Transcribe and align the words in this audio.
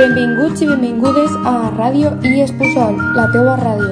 Benvinguts 0.00 0.62
i 0.64 0.66
benvingudes 0.66 1.32
a 1.44 1.50
Ràdio 1.76 2.10
i 2.24 2.38
Espuçol, 2.40 2.94
la 3.12 3.26
teua 3.34 3.52
ràdio. 3.60 3.90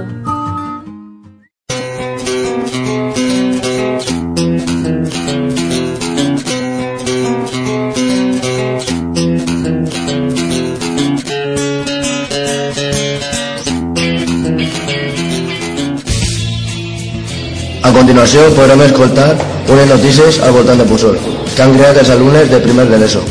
A 17.84 17.93
continuació 17.93 18.46
podrem 18.56 18.86
escoltar 18.86 19.34
unes 19.68 19.93
notícies 19.93 20.40
al 20.40 20.56
voltant 20.56 20.80
de 20.80 20.88
Puçol 20.88 21.20
que 21.20 21.66
han 21.66 21.77
creat 21.77 22.00
els 22.04 22.14
alumnes 22.16 22.48
de 22.54 22.62
primer 22.64 22.88
de 22.88 23.02
l'ESO. 23.04 23.27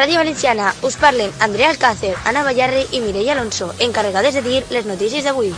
Ràdio 0.00 0.16
Valenciana, 0.16 0.72
us 0.80 0.94
parlen 0.96 1.30
Andrea 1.44 1.68
Alcácer, 1.68 2.14
Ana 2.24 2.42
Ballarri 2.42 2.86
i 2.96 3.00
Mireia 3.04 3.34
Alonso, 3.34 3.66
encarregades 3.86 4.32
de 4.32 4.40
dir 4.46 4.62
les 4.70 4.86
notícies 4.88 5.26
d'avui. 5.26 5.50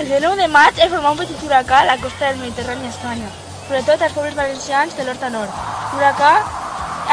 El 0.00 0.04
19 0.10 0.36
de 0.42 0.48
maig 0.56 0.82
es 0.84 0.92
formà 0.92 1.14
un 1.14 1.22
petit 1.22 1.46
huracà 1.46 1.78
a 1.78 1.88
la 1.88 1.96
costa 2.04 2.28
del 2.28 2.42
Mediterrani 2.42 2.90
a 2.90 2.92
Espanya, 2.92 3.32
sobretot 3.62 4.04
als 4.04 4.18
pobles 4.18 4.36
valencians 4.42 5.00
de 5.00 5.08
l'Horta 5.08 5.32
Nord. 5.38 5.64
L'huracà 5.94 6.36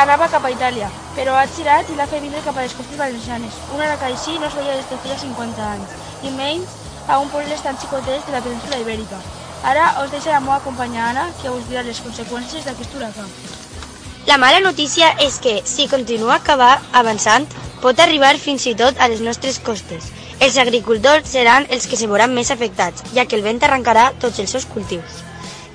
anava 0.03 0.27
cap 0.35 0.43
a 0.43 0.51
Itàlia, 0.57 0.91
però 1.15 1.39
ha 1.39 1.47
girat 1.55 1.87
i 1.87 1.95
l'ha 1.95 2.11
fet 2.11 2.27
vindre 2.27 2.43
cap 2.43 2.59
a 2.59 2.67
les 2.67 2.75
costes 2.75 2.99
valencianes. 2.99 3.63
Un 3.71 3.79
huracà 3.79 4.11
així 4.11 4.35
no 4.43 4.51
es 4.51 4.59
veia 4.59 4.75
des 4.75 4.91
de 4.91 4.99
feia 5.07 5.23
50 5.23 5.71
anys, 5.71 5.97
i 6.27 6.35
menys 6.35 6.79
a 7.07 7.23
un 7.23 7.31
poble 7.31 7.63
tan 7.63 7.79
xicotets 7.79 8.27
de 8.27 8.35
la 8.35 8.43
península 8.43 8.83
ibèrica. 8.83 9.23
Ara 9.63 10.03
us 10.03 10.11
deixo 10.11 10.29
la 10.29 10.39
meva 10.39 10.59
companya 10.63 11.09
Anna, 11.09 11.29
que 11.41 11.49
us 11.49 11.65
dirà 11.69 11.83
les 11.83 12.01
conseqüències 12.03 12.65
d'aquest 12.65 12.93
huracà. 12.95 13.25
La 14.27 14.37
mala 14.37 14.59
notícia 14.59 15.13
és 15.23 15.39
que, 15.39 15.61
si 15.65 15.87
continua 15.87 16.33
a 16.33 16.41
acabar 16.41 16.81
avançant, 16.91 17.47
pot 17.81 17.99
arribar 17.99 18.35
fins 18.37 18.65
i 18.67 18.75
tot 18.75 18.99
a 18.99 19.07
les 19.07 19.21
nostres 19.23 19.59
costes. 19.59 20.11
Els 20.39 20.57
agricultors 20.61 21.31
seran 21.31 21.65
els 21.73 21.87
que 21.87 21.97
se 21.97 22.09
veuran 22.11 22.35
més 22.35 22.51
afectats, 22.51 23.05
ja 23.15 23.25
que 23.25 23.37
el 23.39 23.45
vent 23.45 23.63
arrencarà 23.63 24.11
tots 24.21 24.43
els 24.43 24.51
seus 24.53 24.67
cultius. 24.73 25.23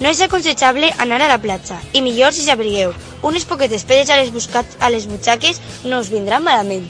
No 0.02 0.10
és 0.10 0.20
aconsellable 0.20 0.92
anar 1.02 1.22
a 1.22 1.30
la 1.30 1.40
platja, 1.42 1.78
i 1.92 2.02
millor 2.02 2.34
si 2.34 2.44
s'abrigueu. 2.46 2.92
Unes 3.22 3.46
poquetes 3.46 3.86
pedres 3.88 4.10
a 4.10 4.20
les, 4.20 4.30
buscat, 4.34 4.66
a 4.80 4.90
les 4.90 5.08
butxaques 5.10 5.62
no 5.84 6.02
us 6.02 6.10
vindran 6.10 6.44
malament. 6.44 6.86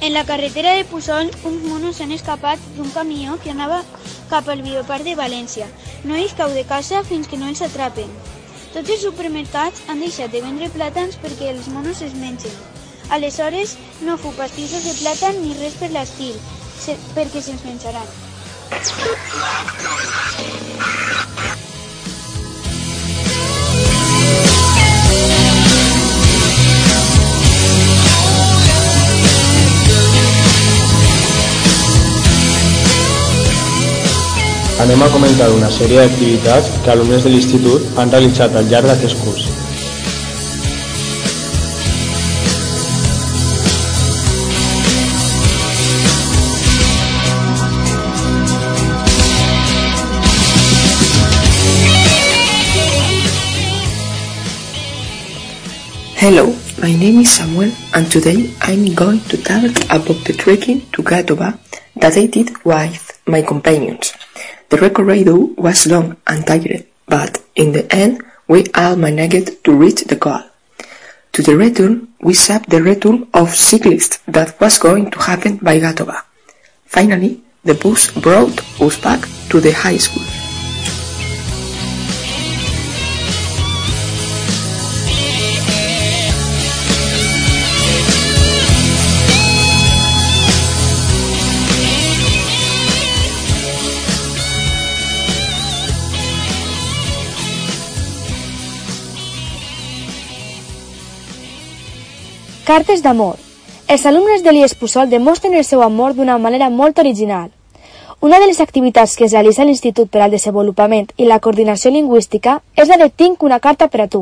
En 0.00 0.12
la 0.14 0.24
carretera 0.24 0.74
de 0.74 0.84
Puçol, 0.84 1.30
uns 1.42 1.62
monos 1.66 1.96
s'han 1.98 2.12
escapat 2.14 2.62
d'un 2.76 2.90
camió 2.94 3.34
que 3.42 3.50
anava 3.50 3.80
cap 4.30 4.46
al 4.52 4.62
bioparc 4.62 5.02
de 5.02 5.16
València. 5.18 5.66
No 6.04 6.14
ells 6.14 6.36
cau 6.38 6.54
de 6.54 6.62
casa 6.68 7.02
fins 7.08 7.26
que 7.26 7.38
no 7.40 7.48
els 7.50 7.62
atrapen. 7.66 8.12
Tots 8.74 8.94
els 8.94 9.02
supermercats 9.02 9.82
han 9.88 10.04
deixat 10.04 10.30
de 10.30 10.44
vendre 10.44 10.70
plàtans 10.76 11.18
perquè 11.18 11.50
els 11.50 11.66
monos 11.74 12.02
es 12.06 12.14
mengen. 12.14 12.54
Aleshores, 13.10 13.74
no 14.06 14.16
fu 14.22 14.30
pastissos 14.38 14.86
de 14.86 14.94
plàtan 15.00 15.42
ni 15.42 15.56
res 15.58 15.74
per 15.82 15.90
l'estil, 15.90 16.38
perquè 17.18 17.42
se'ls 17.42 17.66
menjaran. 17.66 18.06
Anem 34.78 35.00
a 35.02 35.08
comentar 35.10 35.48
una 35.50 35.68
sèrie 35.74 35.98
d'activitats 35.98 36.68
que 36.84 36.90
alumnes 36.92 37.24
de 37.26 37.30
l'institut 37.32 37.98
han 37.98 38.12
realitzat 38.14 38.54
al 38.54 38.68
llarg 38.70 38.86
d'aquest 38.86 39.18
curs. 39.24 39.48
Hello, 56.22 56.46
my 56.78 56.94
name 56.94 57.18
is 57.24 57.34
Samuel 57.34 57.74
and 57.94 58.06
today 58.12 58.54
I'm 58.62 58.94
going 58.94 59.18
to 59.26 59.42
talk 59.42 59.74
about 59.90 60.24
the 60.24 60.38
trekking 60.38 60.86
to 60.92 61.02
Gatoba 61.02 61.58
that 61.96 62.16
I 62.16 62.26
did 62.26 62.54
with 62.64 63.20
my 63.26 63.42
companions. 63.42 64.17
The 64.70 64.76
record, 64.76 65.06
recorrido 65.06 65.54
was 65.56 65.86
long 65.86 66.18
and 66.26 66.46
tired, 66.46 66.84
but 67.06 67.42
in 67.54 67.72
the 67.72 67.90
end 67.90 68.22
we 68.46 68.66
all 68.74 68.96
managed 68.96 69.64
to 69.64 69.72
reach 69.72 70.04
the 70.04 70.16
goal. 70.16 70.42
To 71.32 71.42
the 71.42 71.56
return, 71.56 72.08
we 72.20 72.34
saw 72.34 72.58
the 72.58 72.82
return 72.82 73.28
of 73.32 73.54
cyclists 73.54 74.18
that 74.26 74.60
was 74.60 74.76
going 74.76 75.10
to 75.12 75.18
happen 75.20 75.56
by 75.56 75.80
Gatoba. 75.80 76.22
Finally, 76.84 77.40
the 77.64 77.74
bus 77.74 78.10
brought 78.10 78.60
us 78.80 79.00
back 79.00 79.26
to 79.48 79.60
the 79.60 79.72
high 79.72 79.96
school. 79.96 80.47
Cartes 102.68 103.00
d'amor. 103.00 103.38
Els 103.88 104.02
alumnes 104.04 104.42
de 104.44 104.52
l'IES 104.52 104.74
Puçol 104.76 105.08
demostren 105.08 105.54
el 105.56 105.62
seu 105.64 105.80
amor 105.80 106.12
d'una 106.12 106.34
manera 106.36 106.66
molt 106.68 106.98
original. 107.00 107.46
Una 108.20 108.40
de 108.42 108.48
les 108.50 108.60
activitats 108.60 109.14
que 109.16 109.24
es 109.24 109.32
realitza 109.32 109.64
l'Institut 109.64 110.10
per 110.12 110.20
al 110.20 110.34
Desenvolupament 110.36 111.08
i 111.16 111.24
la 111.30 111.38
Coordinació 111.46 111.94
Lingüística 111.94 112.58
és 112.76 112.92
la 112.92 112.98
de 113.00 113.08
Tinc 113.08 113.46
una 113.48 113.58
carta 113.68 113.88
per 113.88 114.02
a 114.04 114.08
tu. 114.16 114.20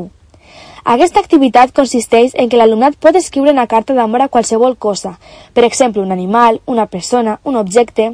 Aquesta 0.95 1.19
activitat 1.19 1.75
consisteix 1.75 2.39
en 2.39 2.47
que 2.47 2.63
l'alumnat 2.63 2.95
pot 2.95 3.19
escriure 3.19 3.51
una 3.51 3.67
carta 3.67 3.99
d'amor 3.99 4.23
a 4.23 4.29
qualsevol 4.31 4.77
cosa, 4.87 5.17
per 5.53 5.67
exemple, 5.67 6.01
un 6.01 6.15
animal, 6.15 6.63
una 6.65 6.87
persona, 6.87 7.41
un 7.43 7.59
objecte... 7.65 8.13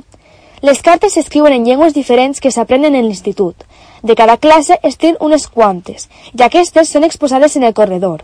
Les 0.63 0.81
cartes 0.81 1.13
s'escriuen 1.13 1.53
en 1.53 1.65
llengües 1.67 1.93
diferents 1.93 2.39
que 2.41 2.49
s'aprenen 2.49 2.95
en 2.95 3.05
l'institut. 3.05 3.67
De 4.01 4.15
cada 4.15 4.37
classe 4.37 4.79
es 4.81 4.97
tenen 4.97 5.19
unes 5.19 5.45
quantes, 5.45 6.09
i 6.33 6.41
aquestes 6.41 6.89
són 6.89 7.03
exposades 7.03 7.59
en 7.59 7.69
el 7.69 7.73
corredor. 7.75 8.23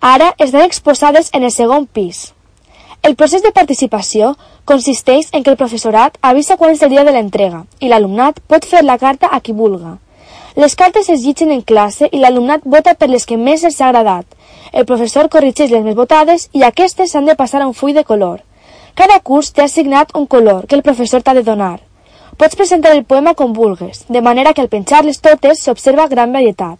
Ara 0.00 0.34
estan 0.38 0.62
exposades 0.62 1.30
en 1.32 1.42
el 1.42 1.50
segon 1.50 1.86
pis. 1.86 2.32
El 3.02 3.16
procés 3.16 3.42
de 3.42 3.50
participació 3.50 4.36
consisteix 4.64 5.30
en 5.32 5.42
que 5.42 5.50
el 5.50 5.56
professorat 5.56 6.18
avisa 6.22 6.56
quan 6.56 6.70
és 6.70 6.82
el 6.86 6.90
dia 6.92 7.02
de 7.02 7.10
l'entrega 7.10 7.64
i 7.80 7.88
l'alumnat 7.90 8.38
pot 8.46 8.64
fer 8.64 8.84
la 8.84 8.98
carta 8.98 9.26
a 9.26 9.40
qui 9.40 9.52
vulga. 9.52 9.96
Les 10.54 10.76
cartes 10.78 11.08
es 11.10 11.24
llitgen 11.24 11.50
en 11.50 11.62
classe 11.62 12.06
i 12.12 12.20
l'alumnat 12.22 12.62
vota 12.64 12.94
per 12.94 13.08
les 13.10 13.26
que 13.26 13.36
més 13.36 13.64
els 13.64 13.80
ha 13.80 13.88
agradat. 13.88 14.26
El 14.72 14.86
professor 14.86 15.28
corregeix 15.28 15.72
les 15.72 15.82
més 15.82 15.96
votades 15.98 16.48
i 16.52 16.62
aquestes 16.62 17.10
s'han 17.10 17.26
de 17.26 17.34
passar 17.34 17.62
a 17.62 17.66
un 17.66 17.74
full 17.74 17.94
de 17.94 18.04
color. 18.04 18.44
Cada 18.94 19.18
curs 19.18 19.50
té 19.50 19.64
assignat 19.64 20.14
un 20.14 20.26
color 20.26 20.68
que 20.68 20.76
el 20.78 20.82
professor 20.82 21.22
t'ha 21.22 21.34
de 21.34 21.42
donar. 21.42 21.80
Pots 22.36 22.54
presentar 22.54 22.94
el 22.94 23.02
poema 23.02 23.34
com 23.34 23.52
vulgues, 23.52 24.04
de 24.08 24.22
manera 24.22 24.54
que 24.54 24.62
al 24.62 24.70
penjar-les 24.70 25.18
totes 25.18 25.58
s'observa 25.58 26.06
gran 26.06 26.32
varietat. 26.32 26.78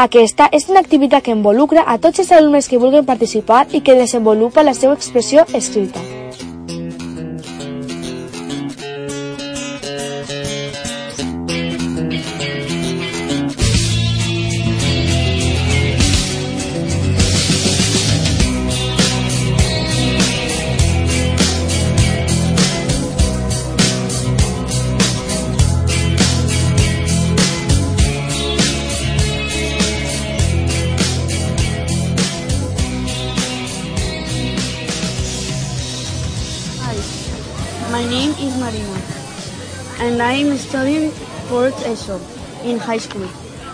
Aquesta 0.00 0.46
és 0.56 0.64
una 0.72 0.80
activitat 0.80 1.26
que 1.26 1.32
involucra 1.34 1.82
a 1.84 1.98
tots 2.00 2.22
els 2.22 2.30
alumnes 2.32 2.70
que 2.72 2.78
vulguin 2.80 3.04
participar 3.04 3.66
i 3.76 3.82
que 3.84 3.98
desenvolupa 3.98 4.64
la 4.64 4.72
seva 4.72 4.94
expressió 4.96 5.44
escrita. 5.58 6.00
And 40.20 40.28
I 40.28 40.32
am 40.34 40.56
studying 40.58 41.10
fourth 41.48 41.86
ESO 41.86 42.20
in 42.62 42.78
high 42.78 42.98
school. 42.98 43.26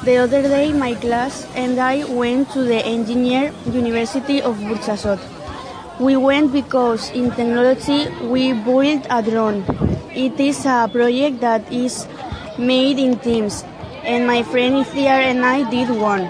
The 0.05 0.19
other 0.19 0.43
day, 0.43 0.73
my 0.73 0.95
class 0.95 1.45
and 1.57 1.81
I 1.81 2.05
went 2.05 2.51
to 2.53 2.63
the 2.63 2.87
Engineer 2.87 3.53
University 3.73 4.41
of 4.41 4.55
Burjasot. 4.59 5.19
We 5.99 6.17
went 6.17 6.53
because 6.53 7.11
in 7.11 7.33
technology 7.33 8.07
we 8.23 8.53
built 8.53 9.07
a 9.11 9.23
drone. 9.23 9.65
It 10.15 10.39
is 10.39 10.65
a 10.67 10.89
project 10.93 11.41
that 11.41 11.73
is 11.73 12.07
made 12.59 13.01
in 13.01 13.19
teams, 13.19 13.65
and 14.05 14.25
my 14.25 14.45
friend 14.45 14.87
Ithiar 14.87 15.19
and 15.19 15.45
I 15.45 15.69
did 15.69 15.91
one. 15.91 16.27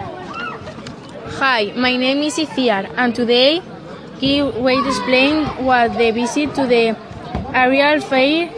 Hi, 1.45 1.73
my 1.77 1.95
name 1.95 2.23
is 2.23 2.39
Ithiar, 2.39 2.89
and 2.97 3.15
today 3.15 3.61
he 4.19 4.41
will 4.41 4.87
explain 4.89 5.45
what 5.67 5.93
the 5.99 6.11
visit 6.13 6.55
to 6.55 6.65
the 6.67 6.97
aerial 7.53 8.01
fair 8.01 8.49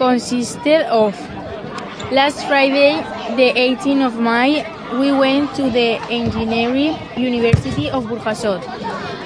consisted 0.00 0.80
of. 0.88 1.14
Last 2.10 2.46
Friday, 2.48 2.92
the 3.36 3.52
18th 3.52 4.06
of 4.06 4.14
May, 4.18 4.64
we 4.98 5.12
went 5.12 5.54
to 5.56 5.64
the 5.68 6.00
Engineering 6.08 6.96
University 7.18 7.90
of 7.90 8.04
Burjasot. 8.04 8.64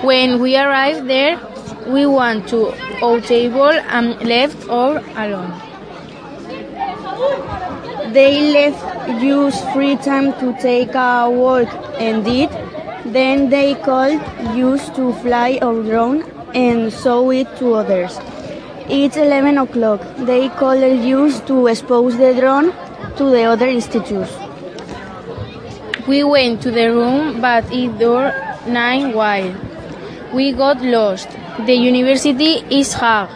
When 0.03 0.41
we 0.41 0.57
arrived 0.57 1.07
there, 1.09 1.39
we 1.87 2.07
went 2.07 2.49
to 2.49 2.75
our 3.05 3.21
table 3.21 3.71
and 3.71 4.21
left 4.35 4.69
all 4.69 4.99
alone. 5.23 5.55
They 8.13 8.35
left 8.59 9.23
use 9.23 9.57
free 9.73 9.97
time 9.97 10.33
to 10.43 10.53
take 10.61 10.95
a 10.97 11.31
walk 11.31 11.71
and 12.01 12.25
did. 12.25 12.51
Then 13.15 13.49
they 13.49 13.75
called 13.77 14.21
use 14.57 14.89
to 14.99 15.13
fly 15.23 15.59
our 15.63 15.83
drone 15.83 16.23
and 16.53 16.93
show 16.93 17.31
it 17.31 17.57
to 17.59 17.75
others. 17.75 18.19
It's 18.87 19.17
11 19.17 19.57
o'clock. 19.57 20.01
They 20.19 20.51
called 20.51 20.83
use 20.83 21.41
to 21.43 21.69
expose 21.69 22.19
the 22.19 22.35
drone 22.35 22.71
to 23.17 23.31
the 23.31 23.45
other 23.45 23.67
institutes. 23.67 24.31
We 26.07 26.23
went 26.23 26.61
to 26.63 26.71
the 26.71 26.93
room, 26.93 27.41
but 27.41 27.65
it 27.73 27.99
door 27.99 28.31
nine 28.67 29.15
while. 29.15 29.55
We 30.35 30.53
got 30.53 30.83
lost. 30.83 31.31
The 31.65 31.73
university 31.73 32.63
is 32.69 32.93
hard. 32.93 33.31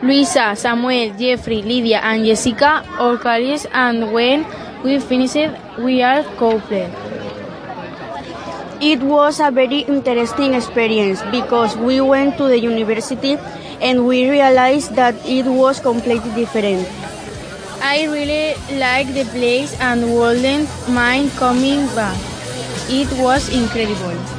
Luisa, 0.00 0.54
Samuel, 0.56 1.12
Jeffrey, 1.18 1.60
Lydia, 1.60 1.98
and 1.98 2.24
Jessica 2.24 2.82
are 2.98 3.18
colleagues, 3.18 3.66
and 3.72 4.10
when 4.12 4.46
we 4.82 4.98
finished, 5.00 5.52
we 5.78 6.00
are 6.02 6.22
coupled. 6.38 7.07
It 8.80 9.02
was 9.02 9.40
a 9.40 9.50
very 9.50 9.80
interesting 9.80 10.54
experience 10.54 11.20
because 11.32 11.76
we 11.76 12.00
went 12.00 12.38
to 12.38 12.44
the 12.44 12.60
university 12.60 13.36
and 13.80 14.06
we 14.06 14.30
realized 14.30 14.94
that 14.94 15.16
it 15.26 15.46
was 15.46 15.80
completely 15.80 16.30
different. 16.30 16.86
I 17.82 18.04
really 18.06 18.54
liked 18.78 19.14
the 19.14 19.24
place 19.34 19.74
and 19.80 20.14
wouldn't 20.14 20.70
mind 20.88 21.32
coming 21.32 21.86
back. 21.96 22.16
It 22.88 23.10
was 23.18 23.48
incredible. 23.48 24.37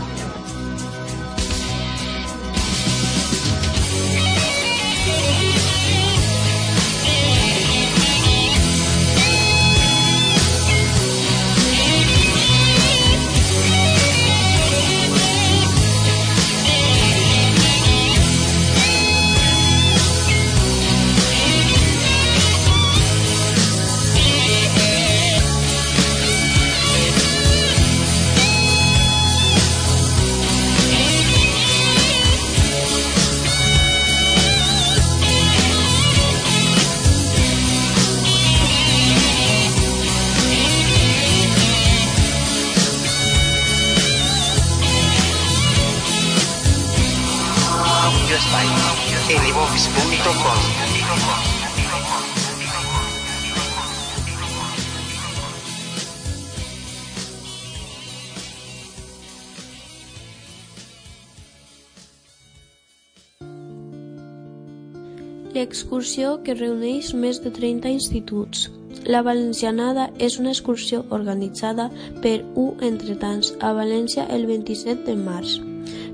L'excursió 65.54 66.36
que 66.46 66.54
reuneix 66.54 67.07
més 67.18 67.40
de 67.42 67.50
30 67.50 67.90
instituts. 67.90 68.68
La 69.10 69.22
Valencianada 69.25 70.10
és 70.28 70.36
una 70.42 70.51
excursió 70.54 71.00
organitzada 71.16 71.88
per 72.22 72.36
U 72.56 72.66
Entretants 72.86 73.56
a 73.60 73.72
València 73.78 74.28
el 74.36 74.46
27 74.50 75.07
de 75.07 75.16
març, 75.18 75.56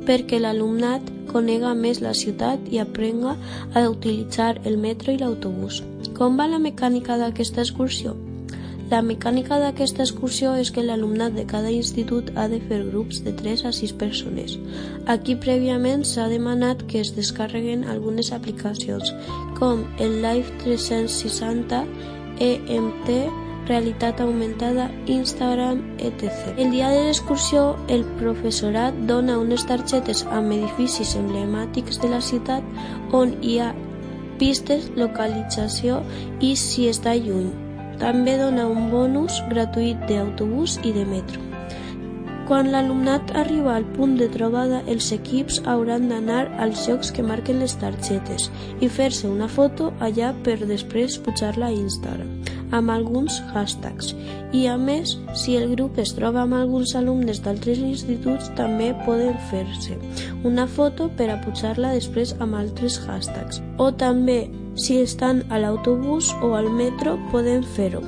perquè 0.08 0.40
l'alumnat 0.40 1.12
conega 1.34 1.74
més 1.76 2.00
la 2.06 2.14
ciutat 2.16 2.72
i 2.72 2.80
aprenga 2.80 3.36
a 3.74 3.84
utilitzar 3.90 4.54
el 4.64 4.80
metro 4.80 5.12
i 5.12 5.20
l'autobús. 5.20 5.82
Com 6.16 6.40
va 6.40 6.48
la 6.48 6.62
mecànica 6.70 7.20
d'aquesta 7.20 7.66
excursió? 7.66 8.16
La 8.90 9.00
mecànica 9.02 9.58
d'aquesta 9.58 10.04
excursió 10.04 10.52
és 10.62 10.70
que 10.70 10.84
l'alumnat 10.86 11.34
de 11.34 11.46
cada 11.50 11.72
institut 11.74 12.28
ha 12.38 12.46
de 12.52 12.60
fer 12.70 12.84
grups 12.92 13.24
de 13.26 13.32
3 13.34 13.64
a 13.66 13.72
6 13.74 13.94
persones. 13.98 14.60
Aquí 15.10 15.34
prèviament 15.46 16.06
s'ha 16.06 16.28
demanat 16.30 16.84
que 16.86 17.02
es 17.02 17.16
descarreguen 17.16 17.88
algunes 17.90 18.30
aplicacions, 18.32 19.10
com 19.58 19.82
el 19.98 20.22
Live 20.22 20.54
360, 20.62 21.82
EMT, 22.46 23.10
realitat 23.66 24.22
augmentada, 24.22 24.92
Instagram, 25.08 25.82
etc. 25.98 26.54
El 26.58 26.70
dia 26.70 26.94
de 26.94 27.08
l'excursió, 27.08 27.76
el 27.90 28.06
professorat 28.22 28.94
dona 29.10 29.40
unes 29.42 29.66
targetes 29.66 30.28
amb 30.30 30.54
edificis 30.54 31.18
emblemàtics 31.18 31.98
de 32.06 32.14
la 32.14 32.22
ciutat 32.22 32.62
on 33.18 33.34
hi 33.42 33.58
ha 33.60 33.74
pistes, 34.38 34.92
localització 34.94 36.04
i 36.40 36.54
si 36.60 36.92
està 36.92 37.18
lluny. 37.18 37.65
També 38.02 38.38
dona 38.42 38.68
un 38.68 38.90
bonus 38.92 39.42
gratuït 39.52 40.02
d'autobús 40.10 40.80
i 40.84 40.94
de 40.96 41.06
metro. 41.10 41.42
Quan 42.46 42.70
l'alumnat 42.70 43.32
arriba 43.42 43.74
al 43.74 43.86
punt 43.96 44.20
de 44.20 44.28
trobada, 44.30 44.84
els 44.86 45.08
equips 45.16 45.64
hauran 45.66 46.10
d'anar 46.12 46.44
als 46.62 46.84
llocs 46.86 47.10
que 47.10 47.26
marquen 47.26 47.58
les 47.64 47.74
targetes 47.82 48.52
i 48.86 48.90
fer-se 48.90 49.26
una 49.26 49.48
foto 49.50 49.90
allà 50.00 50.30
per 50.46 50.60
després 50.62 51.18
pujar-la 51.26 51.72
a 51.72 51.78
Instagram 51.78 52.36
amb 52.72 52.92
alguns 52.92 53.40
hashtags. 53.54 54.14
I 54.54 54.66
a 54.68 54.76
més, 54.78 55.16
si 55.38 55.56
el 55.58 55.72
grup 55.76 55.98
es 56.02 56.14
troba 56.18 56.44
amb 56.44 56.58
alguns 56.58 56.96
alumnes 56.98 57.42
d'altres 57.44 57.82
instituts, 57.82 58.52
també 58.58 58.92
poden 59.06 59.38
fer-se 59.50 59.98
una 60.46 60.68
foto 60.68 61.10
per 61.18 61.30
a 61.32 61.40
pujar-la 61.44 61.94
després 61.96 62.36
amb 62.40 62.58
altres 62.62 63.00
hashtags. 63.06 63.62
O 63.78 63.92
també, 63.92 64.46
si 64.76 65.00
estan 65.02 65.44
a 65.50 65.60
l'autobús 65.60 66.34
o 66.42 66.54
al 66.56 66.70
metro, 66.70 67.16
poden 67.32 67.64
fer-ho. 67.64 68.04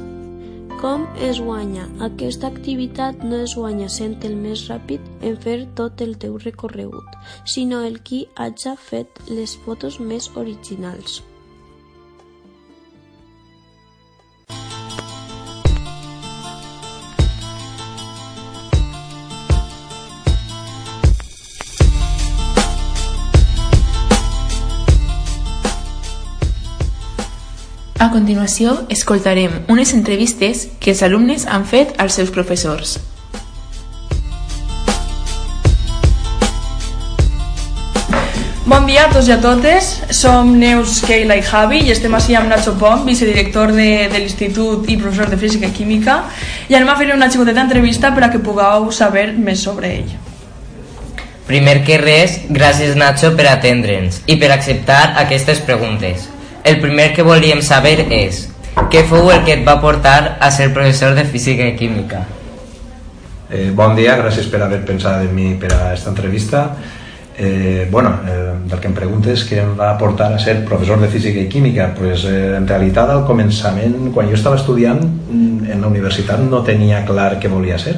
Com 0.77 1.07
es 1.25 1.39
guanya? 1.41 1.87
Aquesta 2.05 2.51
activitat 2.53 3.23
no 3.23 3.39
es 3.41 3.55
guanya 3.57 3.87
sent 3.89 4.19
el 4.27 4.35
més 4.37 4.67
ràpid 4.69 5.01
en 5.25 5.39
fer 5.41 5.57
tot 5.79 6.03
el 6.05 6.13
teu 6.21 6.37
recorregut, 6.43 7.17
sinó 7.45 7.81
el 7.87 7.97
qui 8.03 8.27
hagi 8.35 8.75
fet 8.89 9.23
les 9.31 9.57
fotos 9.65 9.97
més 9.99 10.29
originals. 10.35 11.23
A 28.07 28.11
continuació, 28.13 28.71
escoltarem 28.87 29.65
unes 29.67 29.89
entrevistes 29.91 30.61
que 30.79 30.93
els 30.93 31.01
alumnes 31.03 31.43
han 31.43 31.65
fet 31.67 31.89
als 31.99 32.15
seus 32.15 32.29
professors. 32.31 32.93
Bon 38.63 38.87
dia 38.87 39.03
a 39.03 39.11
tots 39.11 39.27
i 39.27 39.33
a 39.35 39.37
totes, 39.43 39.89
som 40.15 40.53
Neus, 40.61 41.01
Keila 41.03 41.35
i 41.35 41.43
Javi 41.49 41.81
i 41.83 41.91
estem 41.91 42.15
així 42.15 42.37
amb 42.39 42.47
Nacho 42.47 42.77
Pom, 42.79 43.03
vicedirector 43.09 43.75
de, 43.75 43.89
de 44.13 44.23
l'Institut 44.23 44.87
i 44.87 44.95
professor 45.01 45.27
de 45.33 45.41
Física 45.43 45.67
i 45.67 45.75
Química 45.75 46.21
i 46.71 46.79
anem 46.79 46.93
a 46.93 46.95
fer 47.01 47.09
una 47.17 47.27
xicoteta 47.33 47.67
entrevista 47.67 48.13
per 48.15 48.23
a 48.23 48.31
que 48.31 48.39
pugueu 48.39 48.87
saber 48.95 49.33
més 49.35 49.67
sobre 49.67 49.91
ell. 49.97 50.15
Primer 51.51 51.81
que 51.83 51.99
res, 51.99 52.39
gràcies 52.47 52.95
Nacho 52.95 53.35
per 53.35 53.51
atendre'ns 53.51 54.23
i 54.31 54.39
per 54.39 54.55
acceptar 54.55 55.17
aquestes 55.27 55.59
preguntes. 55.67 56.29
El 56.67 56.81
primer 56.81 57.13
que 57.15 57.23
volíem 57.23 57.61
saber 57.63 58.09
és 58.11 58.41
què 58.91 59.05
fou 59.07 59.29
el 59.31 59.45
que 59.45 59.53
et 59.55 59.61
va 59.63 59.77
portar 59.79 60.35
a 60.43 60.49
ser 60.51 60.73
professor 60.75 61.13
de 61.15 61.23
Física 61.23 61.63
i 61.63 61.77
Química? 61.79 62.25
Eh, 63.47 63.69
bon 63.71 63.93
dia, 63.95 64.17
gràcies 64.19 64.49
per 64.51 64.59
haver 64.65 64.81
pensat 64.83 65.23
en 65.23 65.31
mi 65.31 65.53
per 65.55 65.69
a 65.71 65.77
aquesta 65.85 66.11
entrevista. 66.11 66.65
Eh, 67.37 67.87
bueno, 67.89 68.11
eh, 68.27 68.51
del 68.67 68.81
que 68.83 68.89
em 68.91 68.97
preguntes 68.97 69.45
què 69.47 69.61
em 69.61 69.71
va 69.79 69.93
portar 70.01 70.27
a 70.33 70.41
ser 70.43 70.57
professor 70.67 70.99
de 70.99 71.07
física 71.07 71.39
i 71.39 71.47
química 71.47 71.91
pues, 71.95 72.25
eh, 72.25 72.55
en 72.57 72.67
realitat 72.67 73.13
al 73.13 73.23
començament 73.29 74.09
quan 74.11 74.27
jo 74.27 74.33
estava 74.33 74.57
estudiant 74.57 74.99
mm, 75.05 75.69
en 75.69 75.85
la 75.85 75.91
universitat 75.91 76.41
no 76.41 76.63
tenia 76.65 77.03
clar 77.05 77.35
què 77.37 77.51
volia 77.51 77.77
ser 77.77 77.93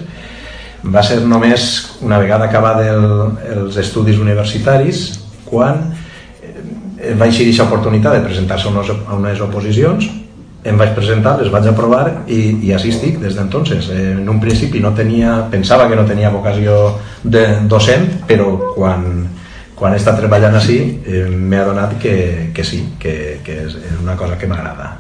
va 0.84 1.06
ser 1.08 1.22
només 1.24 1.70
una 2.04 2.20
vegada 2.20 2.50
acabat 2.52 2.84
el, 2.84 3.08
els 3.56 3.80
estudis 3.80 4.20
universitaris 4.20 5.06
quan 5.48 5.88
eh, 7.00 7.16
vaig 7.16 7.34
tenir 7.36 7.50
aquesta 7.50 7.68
oportunitat 7.68 8.18
de 8.18 8.26
presentar-se 8.28 8.68
a, 8.68 8.72
unes, 8.72 8.92
a 9.08 9.16
unes 9.16 9.42
oposicions 9.42 10.10
em 10.64 10.78
vaig 10.78 10.92
presentar, 10.96 11.38
les 11.40 11.52
vaig 11.52 11.70
aprovar 11.72 12.26
i, 12.28 12.40
i 12.68 12.74
així 12.76 12.92
estic 12.92 13.20
des 13.22 13.36
d'entonces. 13.38 13.90
Eh, 13.96 14.12
en 14.18 14.28
un 14.30 14.42
principi 14.44 14.82
no 14.84 14.92
tenia, 14.96 15.46
pensava 15.52 15.88
que 15.88 15.96
no 15.96 16.06
tenia 16.08 16.34
vocació 16.34 16.98
de 17.24 17.46
docent, 17.72 18.10
però 18.28 18.52
quan, 18.76 19.06
quan 19.80 19.96
he 19.96 20.02
estat 20.02 20.20
treballant 20.20 20.60
així 20.60 20.80
eh, 21.08 21.26
m'he 21.32 21.62
adonat 21.64 21.96
que, 22.02 22.52
que 22.56 22.68
sí, 22.68 22.84
que, 23.00 23.40
que 23.46 23.62
és, 23.66 23.80
és 23.80 24.00
una 24.04 24.18
cosa 24.20 24.38
que 24.38 24.52
m'agrada. 24.52 24.98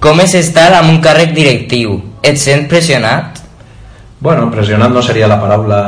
Com 0.00 0.20
és 0.24 0.36
estar 0.38 0.70
amb 0.76 0.92
un 0.92 1.02
càrrec 1.04 1.32
directiu? 1.36 2.00
Et 2.24 2.40
sent 2.40 2.66
pressionat? 2.70 3.42
Bueno, 4.20 4.48
pressionat 4.50 4.92
no 4.92 5.02
seria 5.04 5.28
la 5.28 5.36
paraula 5.40 5.80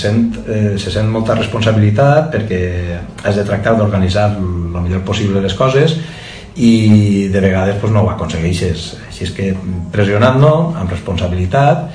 sent, 0.00 0.36
eh, 0.46 0.76
se 0.78 0.92
sent 0.92 1.08
molta 1.12 1.36
responsabilitat 1.38 2.30
perquè 2.34 2.60
has 3.24 3.36
de 3.36 3.44
tractar 3.44 3.76
d'organitzar 3.76 4.30
el 4.36 4.82
millor 4.82 5.04
possible 5.06 5.42
les 5.44 5.54
coses 5.54 5.96
i 6.56 7.28
de 7.32 7.40
vegades 7.40 7.76
pues, 7.80 7.92
no 7.92 8.04
ho 8.04 8.10
aconsegueixes. 8.10 8.92
Així 9.08 9.26
és 9.28 9.32
que 9.36 9.50
pressionant 9.92 10.40
no 10.40 10.54
amb 10.76 10.92
responsabilitat 10.92 11.88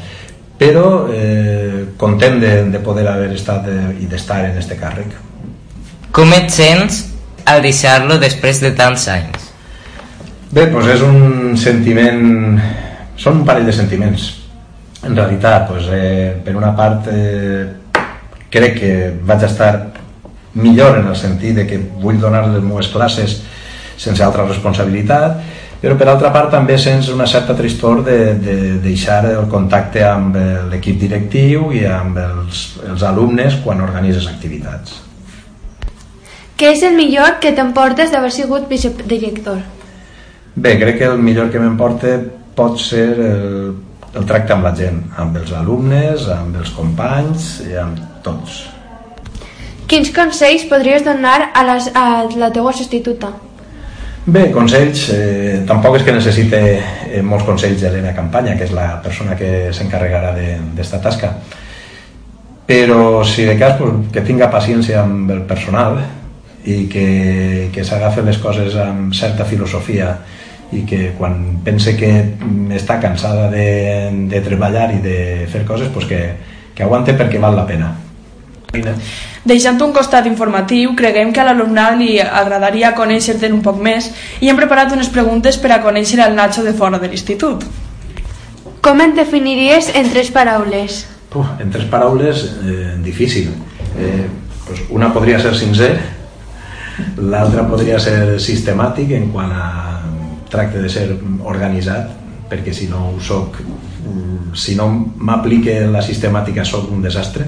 però 0.61 1.07
eh, 1.09 1.87
content 1.97 2.37
de, 2.41 2.51
de 2.69 2.79
poder 2.85 3.07
haver 3.09 3.31
estat 3.33 3.65
de, 3.65 3.77
i 4.03 4.09
d'estar 4.09 4.43
en 4.51 4.59
este 4.61 4.77
càrrec. 4.77 5.15
Com 6.13 6.33
et 6.37 6.51
sents 6.53 7.07
al 7.49 7.63
deixar-lo 7.65 8.19
després 8.21 8.61
de 8.61 8.69
tants 8.77 9.07
anys? 9.09 9.49
Bé, 10.51 10.67
doncs 10.69 10.91
és 10.93 11.01
un 11.07 11.57
sentiment 11.57 12.21
són 13.17 13.41
un 13.41 13.45
parell 13.47 13.65
de 13.65 13.73
sentiments. 13.73 14.27
En 15.01 15.15
realitat, 15.17 15.69
doncs, 15.69 15.89
eh, 15.95 16.33
per 16.45 16.55
una 16.57 16.75
part 16.77 17.09
eh, 17.09 17.65
crec 18.51 18.77
que 18.79 18.93
vaig 19.25 19.47
estar 19.47 19.73
millor 20.53 20.99
en 20.99 21.07
el 21.07 21.15
sentit 21.15 21.55
de 21.55 21.65
que 21.67 21.79
vull 22.01 22.19
donar 22.19 22.43
les 22.49 22.63
meves 22.63 22.91
classes 22.91 23.39
sense 23.97 24.23
altra 24.23 24.45
responsabilitat, 24.47 25.37
però 25.81 25.95
per 25.97 26.07
altra 26.11 26.31
part 26.33 26.51
també 26.53 26.77
sents 26.77 27.09
una 27.09 27.25
certa 27.29 27.55
tristor 27.57 28.03
de, 28.05 28.17
de 28.37 28.57
deixar 28.83 29.23
el 29.29 29.47
contacte 29.49 30.03
amb 30.05 30.35
l'equip 30.69 30.99
directiu 31.01 31.71
i 31.73 31.85
amb 31.89 32.19
els, 32.21 32.65
els 32.89 33.05
alumnes 33.07 33.57
quan 33.63 33.81
organitzes 33.81 34.27
activitats. 34.29 34.99
Què 36.57 36.75
és 36.75 36.83
el 36.85 36.93
millor 36.93 37.39
que 37.41 37.53
t'emportes 37.57 38.11
d'haver 38.13 38.29
sigut 38.33 38.67
vicedirector? 38.69 39.61
Bé, 40.53 40.75
crec 40.77 40.99
que 40.99 41.07
el 41.07 41.17
millor 41.17 41.49
que 41.49 41.61
m'emporta 41.61 42.17
pot 42.53 42.77
ser 42.77 43.07
el, 43.15 43.71
el 44.13 44.25
tracte 44.27 44.55
amb 44.55 44.67
la 44.67 44.73
gent, 44.75 44.99
amb 45.21 45.37
els 45.39 45.53
alumnes, 45.55 46.27
amb 46.33 46.57
els 46.59 46.73
companys 46.75 47.53
i 47.69 47.77
amb 47.79 47.99
tots. 48.25 48.65
Quins 49.91 50.11
consells 50.15 50.67
podries 50.71 51.03
donar 51.03 51.51
a, 51.53 51.63
les, 51.67 51.89
a 51.95 52.27
la 52.39 52.51
teva 52.53 52.73
substituta? 52.75 53.31
Bé, 54.21 54.51
consells, 54.53 55.07
eh, 55.15 55.63
tampoc 55.67 55.97
és 55.97 56.03
que 56.05 56.13
necessite 56.13 56.59
eh, 56.61 57.21
molts 57.25 57.47
consells 57.47 57.81
d'Helena 57.81 58.13
Campanya, 58.13 58.53
que 58.57 58.67
és 58.67 58.75
la 58.75 58.99
persona 59.01 59.35
que 59.39 59.71
s'encarregarà 59.73 60.35
d'esta 60.37 60.99
de, 60.99 61.03
tasca. 61.03 61.31
Però 62.67 63.23
si 63.27 63.47
de 63.47 63.57
cas 63.59 63.79
pues, 63.79 64.11
que 64.13 64.23
tinga 64.27 64.51
paciència 64.53 65.01
amb 65.01 65.31
el 65.33 65.41
personal 65.49 65.97
i 66.63 66.85
que, 66.91 67.07
que 67.73 67.83
s'agafen 67.83 68.29
les 68.29 68.37
coses 68.37 68.77
amb 68.77 69.15
certa 69.17 69.47
filosofia 69.49 70.13
i 70.71 70.85
que 70.87 71.11
quan 71.17 71.59
pense 71.65 71.95
que 71.99 72.11
està 72.77 72.99
cansada 73.03 73.49
de, 73.51 73.67
de 74.31 74.41
treballar 74.45 74.89
i 74.95 75.01
de 75.03 75.17
fer 75.51 75.65
coses, 75.67 75.91
pues 75.93 76.07
que, 76.07 76.21
que 76.75 76.83
aguante 76.83 77.15
perquè 77.17 77.41
val 77.41 77.57
la 77.59 77.67
pena. 77.67 77.91
Deixant 79.43 79.81
un 79.83 79.91
costat 79.91 80.27
informatiu, 80.29 80.93
creguem 80.95 81.33
que 81.35 81.41
a 81.43 81.47
l'alumnat 81.49 81.97
li 81.99 82.13
agradaria 82.23 82.93
conèixer-te'n 82.95 83.57
un 83.57 83.63
poc 83.65 83.81
més 83.83 84.07
i 84.39 84.47
hem 84.47 84.59
preparat 84.59 84.93
unes 84.95 85.09
preguntes 85.11 85.57
per 85.59 85.73
a 85.75 85.81
conèixer 85.83 86.21
el 86.23 86.37
Nacho 86.37 86.63
de 86.63 86.73
fora 86.77 87.01
de 87.01 87.09
l'institut. 87.11 87.65
Com 88.81 89.01
et 89.03 89.17
definiries 89.17 89.91
en 89.97 90.07
tres 90.09 90.31
paraules? 90.31 91.03
Uf, 91.35 91.51
en 91.59 91.71
tres 91.71 91.85
paraules, 91.91 92.45
eh, 92.63 92.95
difícil. 93.03 93.51
Eh, 93.99 94.25
pues 94.65 94.81
una 94.89 95.11
podria 95.13 95.39
ser 95.39 95.55
sincer, 95.55 95.97
l'altra 97.17 97.67
podria 97.67 97.99
ser 97.99 98.39
sistemàtic 98.39 99.11
en 99.17 99.29
quant 99.33 99.51
a 99.51 100.00
tracte 100.51 100.81
de 100.83 100.89
ser 100.91 101.07
organitzat, 101.47 102.11
perquè 102.51 102.73
si 102.75 102.89
no 102.91 103.13
ho 103.13 103.19
soc, 103.23 103.57
si 104.53 104.75
no 104.75 104.89
m'aplique 104.91 105.79
la 105.87 106.03
sistemàtica 106.03 106.65
soc 106.67 106.91
un 106.91 107.03
desastre, 107.03 107.47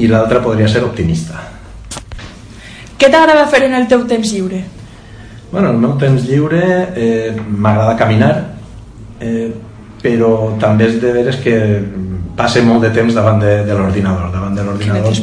i 0.00 0.08
l'altra 0.08 0.40
podria 0.44 0.68
ser 0.68 0.82
optimista. 0.84 1.40
Què 3.00 3.08
t'agrada 3.08 3.48
fer 3.48 3.64
en 3.68 3.76
el 3.76 3.88
teu 3.88 4.04
temps 4.08 4.32
lliure? 4.32 4.60
Bueno, 5.50 5.72
el 5.72 5.80
meu 5.82 5.96
temps 5.98 6.24
lliure 6.28 6.62
eh, 6.94 7.32
m'agrada 7.34 7.96
caminar, 7.98 8.34
eh, 9.20 9.50
però 10.00 10.56
també 10.60 10.86
és 10.88 11.00
de 11.02 11.12
veres 11.12 11.40
que 11.44 11.56
passe 12.36 12.62
molt 12.64 12.84
de 12.86 12.92
temps 12.94 13.16
davant 13.16 13.40
de, 13.42 13.60
de 13.66 13.76
l'ordinador, 13.76 14.30
davant 14.32 14.56
de 14.56 14.64
l'ordinador 14.64 15.16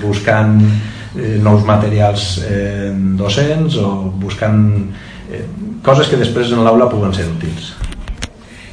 buscant 0.00 0.54
eh, 0.62 1.36
nous 1.42 1.64
materials 1.68 2.38
eh, 2.48 2.92
docents 3.18 3.76
o 3.76 3.90
buscant 4.22 4.62
eh, 5.28 5.44
coses 5.82 6.08
que 6.08 6.20
després 6.20 6.52
en 6.52 6.64
l'aula 6.64 6.90
puguen 6.90 7.14
ser 7.14 7.26
útils. 7.30 7.72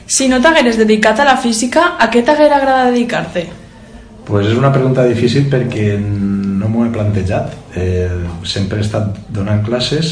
Si 0.09 0.27
no 0.29 0.41
t'hagueres 0.41 0.77
dedicat 0.77 1.19
a 1.21 1.25
la 1.27 1.37
física, 1.37 1.95
a 2.01 2.09
què 2.09 2.23
t'haguera 2.25 2.57
agradat 2.57 2.93
dedicar-te? 2.93 3.49
pues 4.29 4.45
és 4.45 4.57
una 4.57 4.69
pregunta 4.69 5.03
difícil 5.09 5.47
perquè 5.49 5.95
no 5.97 6.69
m'ho 6.69 6.85
he 6.85 6.91
plantejat. 6.93 7.55
Eh, 7.73 8.27
sempre 8.45 8.77
he 8.77 8.85
estat 8.85 9.17
donant 9.33 9.63
classes 9.65 10.11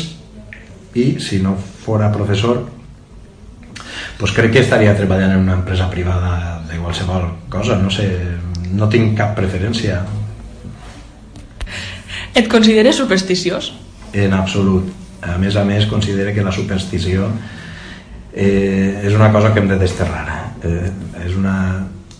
i 0.97 1.19
si 1.21 1.37
no 1.43 1.53
fora 1.57 2.09
professor 2.11 2.63
pues 4.17 4.33
crec 4.33 4.55
que 4.55 4.63
estaria 4.65 4.95
treballant 4.97 5.35
en 5.35 5.43
una 5.45 5.57
empresa 5.59 5.89
privada 5.91 6.63
de 6.65 6.79
qualsevol 6.81 7.29
cosa, 7.53 7.77
no 7.77 7.91
sé, 7.93 8.07
no 8.73 8.89
tinc 8.89 9.13
cap 9.19 9.35
preferència. 9.37 10.01
Et 12.33 12.49
consideres 12.49 12.97
supersticiós? 12.97 13.75
En 14.17 14.33
absolut. 14.33 14.89
A 15.33 15.37
més 15.41 15.55
a 15.55 15.63
més, 15.67 15.87
considero 15.89 16.33
que 16.33 16.45
la 16.45 16.53
superstició 16.55 17.31
eh, 18.33 19.01
és 19.03 19.15
una 19.15 19.31
cosa 19.33 19.53
que 19.53 19.63
hem 19.63 19.71
de 19.71 19.79
desterrar. 19.81 20.53
Eh, 20.63 20.91
és 21.25 21.35
una... 21.35 21.57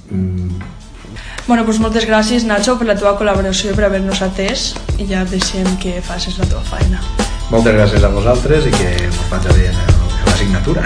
Mm, 0.09 0.73
Bueno, 1.47 1.63
doncs 1.63 1.77
moltes 1.79 2.03
gràcies, 2.03 2.43
Nacho, 2.43 2.73
per 2.75 2.89
la 2.89 2.95
teva 2.99 3.13
col·laboració 3.15 3.71
i 3.71 3.77
per 3.77 3.85
haver-nos 3.87 4.19
atès 4.25 4.73
i 4.99 5.07
ja 5.07 5.23
deixem 5.31 5.69
que 5.79 6.01
facis 6.03 6.35
la 6.41 6.49
teva 6.49 6.65
feina. 6.67 6.99
Moltes 7.47 7.77
gràcies 7.77 8.03
a 8.03 8.11
vosaltres 8.11 8.67
i 8.67 8.75
que 8.75 8.91
us 9.07 9.23
vaig 9.31 9.47
bé 9.53 9.71
en 9.71 9.79
l'assignatura. 10.27 10.83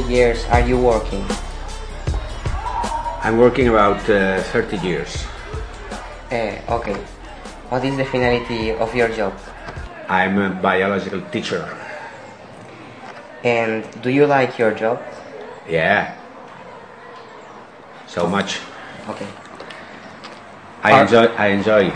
Many 0.00 0.14
years 0.14 0.44
are 0.46 0.60
you 0.60 0.78
working? 0.78 1.24
I'm 3.22 3.38
working 3.38 3.68
about 3.68 4.08
uh, 4.08 4.42
30 4.42 4.78
years. 4.78 5.26
Uh, 6.30 6.56
okay. 6.68 6.96
What 7.68 7.84
is 7.84 7.96
the 7.96 8.04
finality 8.04 8.72
of 8.72 8.94
your 8.94 9.08
job? 9.08 9.34
I'm 10.08 10.38
a 10.38 10.50
biological 10.50 11.20
teacher. 11.30 11.64
And 13.44 13.84
do 14.02 14.10
you 14.10 14.26
like 14.26 14.58
your 14.58 14.72
job? 14.72 15.00
Yeah. 15.68 16.16
So 18.06 18.26
much. 18.26 18.60
Okay. 19.08 19.26
I 20.82 20.92
Are- 20.92 21.02
enjoy 21.02 21.26
I 21.36 21.46
enjoy 21.48 21.92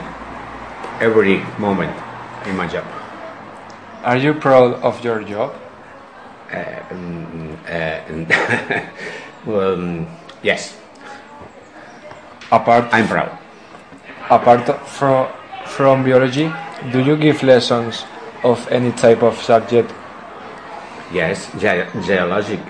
every 1.00 1.42
moment 1.58 1.96
in 2.46 2.56
my 2.56 2.68
job. 2.68 2.84
Are 4.04 4.16
you 4.16 4.34
proud 4.34 4.74
of 4.84 5.02
your 5.02 5.24
job? 5.24 5.63
Uh, 6.54 6.86
uh, 7.66 7.98
well, 9.46 9.74
um, 9.74 10.06
yes. 10.42 10.78
Apart, 12.52 12.86
I'm 12.94 13.08
proud. 13.08 13.36
apart 14.30 14.62
from, 14.86 15.26
from 15.66 16.04
biology, 16.04 16.52
do 16.92 17.00
you 17.02 17.16
give 17.16 17.42
lessons 17.42 18.04
of 18.44 18.62
any 18.70 18.92
type 18.92 19.22
of 19.22 19.34
subject? 19.42 19.90
Yes, 21.12 21.50
ge- 21.58 21.90
geologic. 22.06 22.60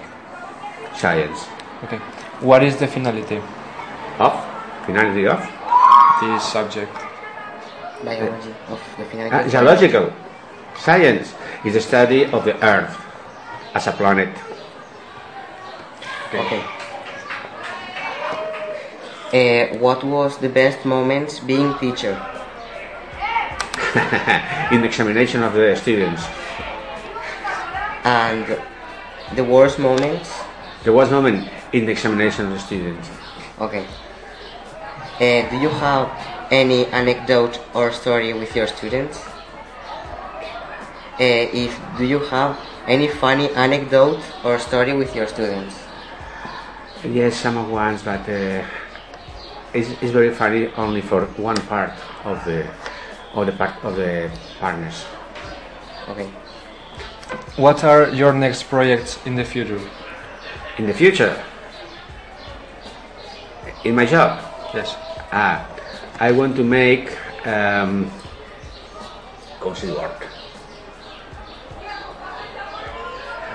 science. 0.97 1.45
Okay. 1.85 1.99
What 2.41 2.62
is 2.62 2.76
the 2.76 2.87
finality? 2.87 3.43
Of? 4.19 4.33
Finality 4.87 5.26
of? 5.26 5.43
This 6.23 6.41
subject. 6.47 6.95
Biology 8.05 8.55
of 8.71 8.81
the 8.97 9.05
finality. 9.05 9.35
Ah, 9.35 9.49
geological. 9.49 10.12
Science 10.79 11.35
is 11.64 11.75
the 11.75 11.81
study 11.81 12.25
of 12.31 12.45
the 12.45 12.55
Earth 12.64 13.04
as 13.75 13.87
a 13.87 13.93
planet. 13.93 14.31
Okay. 16.33 16.62
Uh, 19.35 19.76
what 19.78 20.04
was 20.04 20.38
the 20.38 20.49
best 20.49 20.85
moments 20.85 21.40
being 21.40 21.76
teacher? 21.78 22.14
in 24.71 24.81
the 24.81 24.87
examination 24.87 25.43
of 25.43 25.54
the 25.54 25.75
students. 25.76 26.25
And 28.04 28.59
the 29.35 29.45
worst 29.45 29.78
moments? 29.78 30.33
The 30.85 30.93
worst 30.93 31.11
moment 31.11 31.49
in 31.73 31.87
the 31.87 31.93
examination 31.93 32.47
of 32.47 32.52
the 32.52 32.59
students. 32.59 33.09
Okay. 33.61 33.87
Uh, 35.16 35.49
do 35.50 35.57
you 35.59 35.69
have 35.69 36.11
any 36.50 36.87
anecdote 36.87 37.61
or 37.75 37.93
story 37.93 38.33
with 38.33 38.54
your 38.54 38.66
students? 38.66 39.19
Uh, 41.19 41.47
if 41.64 41.81
do 41.97 42.04
you 42.04 42.19
have 42.19 42.59
any 42.87 43.09
funny 43.09 43.49
anecdote 43.50 44.21
or 44.45 44.59
story 44.59 44.93
with 44.93 45.14
your 45.14 45.26
students? 45.26 45.75
Yes, 47.05 47.37
some 47.37 47.57
of 47.57 47.71
ones, 47.71 48.03
but 48.03 48.21
uh, 48.29 48.64
it's, 49.75 49.91
it's 50.03 50.11
very 50.12 50.33
funny 50.33 50.69
only 50.76 51.00
for 51.03 51.26
one 51.37 51.57
part 51.67 51.93
of 52.25 52.45
the 52.45 52.67
of 53.35 53.47
the 53.47 53.53
part 53.53 53.75
of 53.85 53.97
the 53.97 54.31
partners. 54.61 55.05
Okay. 56.09 56.29
What 57.57 57.85
are 57.85 58.09
your 58.11 58.33
next 58.33 58.64
projects 58.64 59.19
in 59.26 59.35
the 59.35 59.45
future? 59.45 59.81
In 60.79 60.87
the 60.87 60.95
future, 60.95 61.43
in 63.85 63.95
my 63.95 64.07
job, 64.07 64.41
Yes. 64.75 64.97
ah, 65.33 65.67
I 66.19 66.33
want 66.33 66.57
to 66.57 66.64
make 66.64 67.11
um, 67.47 68.11
council 69.61 69.95
work. 69.97 70.26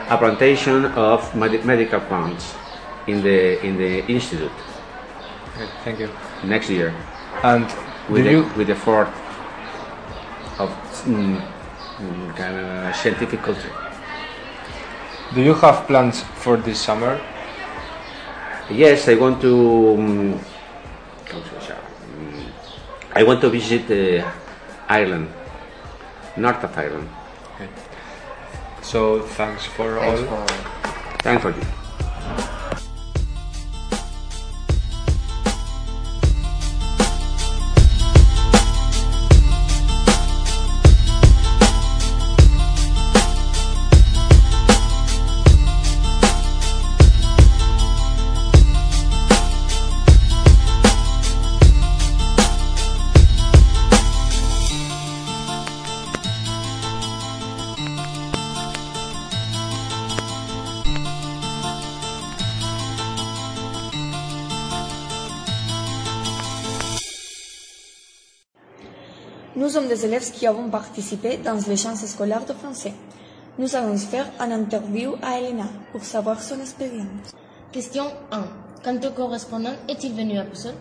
A 0.10 0.18
plantation 0.18 0.86
of 0.86 1.36
med- 1.36 1.64
medical 1.66 2.00
plants 2.00 2.56
in 3.08 3.22
the 3.22 3.64
in 3.66 3.78
the 3.78 4.00
institute 4.08 4.52
Okay, 5.56 5.70
thank 5.84 6.00
you. 6.00 6.10
next 6.44 6.70
year. 6.70 6.94
And 7.44 7.66
with 8.10 8.24
the, 8.26 8.32
you 8.32 8.42
with 8.58 8.68
the 8.68 8.76
fourth 8.76 9.14
of 10.58 10.70
mm, 11.06 11.38
mm, 12.00 12.36
kind 12.36 12.56
of 12.58 12.96
scientific 12.96 13.42
culture. 13.44 13.72
do 15.36 15.42
you 15.42 15.54
have 15.54 15.86
plans 15.86 16.24
for 16.42 16.58
this 16.58 16.80
summer? 16.82 17.20
Yes, 18.70 19.08
I 19.08 19.16
want 19.16 19.42
to. 19.42 19.54
Um, 19.98 20.40
¿cómo 21.30 21.44
se 21.62 21.70
llama? 21.70 21.86
I 23.16 23.24
want 23.24 23.42
to 23.42 23.50
visit 23.50 23.86
uh, 23.92 24.26
Ireland, 24.88 25.28
north 26.38 26.64
of 26.64 26.78
Ireland. 26.78 27.10
Okay. 28.90 29.22
So 29.22 29.22
thanks 29.22 29.66
for 29.66 30.00
Thanks 30.00 30.22
all. 30.32 30.48
for 30.48 30.54
Thanks 31.22 31.44
for 31.44 31.52
you. 31.52 31.79
Sommes 69.80 69.88
des 69.88 70.06
élèves 70.06 70.30
qui 70.32 70.46
avons 70.46 70.70
participé 70.70 71.38
dans 71.38 71.58
les 71.68 71.78
chances 71.78 72.06
scolaires 72.06 72.46
de 72.46 72.52
français. 72.52 72.94
Nous 73.58 73.76
allons 73.78 73.96
faire 73.98 74.26
une 74.42 74.52
interview 74.52 75.14
à 75.22 75.40
Elena 75.40 75.68
pour 75.94 76.04
savoir 76.04 76.42
son 76.42 76.60
expérience. 76.60 77.32
Question 77.72 78.04
1. 78.32 78.44
Quand 78.84 79.00
ton 79.00 79.12
correspondant 79.12 79.76
est-il 79.88 80.14
venu 80.14 80.38
à 80.38 80.44
Poussol 80.44 80.74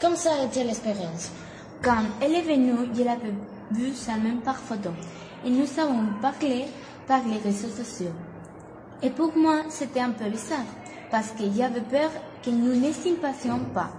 Comme 0.00 0.14
ça 0.14 0.30
a 0.34 0.44
été 0.44 0.62
l'expérience? 0.62 1.32
Quand 1.82 2.04
elle 2.20 2.34
est 2.34 2.42
venue, 2.42 2.90
je 2.94 3.02
l'avais 3.02 3.34
vue 3.72 3.94
seulement 3.94 4.36
par 4.44 4.58
photo. 4.58 4.90
Et 5.44 5.50
nous 5.50 5.66
avons 5.80 6.06
parlé 6.22 6.66
par 7.08 7.22
les 7.26 7.38
réseaux 7.38 7.74
sociaux. 7.82 8.14
Et 9.02 9.10
pour 9.10 9.36
moi, 9.36 9.62
c'était 9.70 10.00
un 10.00 10.10
peu 10.10 10.28
bizarre, 10.30 10.70
parce 11.10 11.30
que 11.30 11.42
j'avais 11.56 11.80
peur 11.80 12.10
que 12.44 12.50
nous 12.50 12.76
ne 12.76 12.92
sympathions 12.92 13.64
pas. 13.74 13.90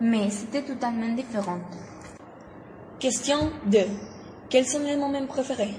Mais 0.00 0.30
c'était 0.30 0.62
totalement 0.62 1.12
différent. 1.14 1.58
Question 3.02 3.50
2. 3.66 3.78
Quels 4.48 4.64
sont 4.64 4.78
les 4.78 4.94
moments 4.96 5.26
préférés? 5.26 5.74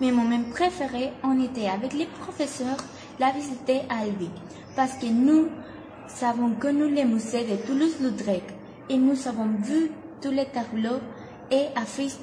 Mes 0.00 0.10
moments 0.10 0.50
préférés, 0.50 1.12
on 1.22 1.40
était 1.40 1.68
avec 1.68 1.92
les 1.92 2.06
professeurs 2.06 2.78
la 3.20 3.30
visiter 3.30 3.82
à 3.88 4.00
Albi, 4.02 4.28
parce 4.74 4.94
que 4.94 5.06
nous 5.06 5.46
avons 6.22 6.50
connu 6.54 6.92
le 6.92 7.04
musée 7.04 7.44
de 7.44 7.54
Toulouse-Lautrec 7.64 8.42
et 8.90 8.96
nous 8.96 9.28
avons 9.28 9.46
vu 9.62 9.92
tous 10.20 10.32
les 10.32 10.46
tableaux 10.46 10.98
et 11.52 11.66
affiches. 11.76 12.18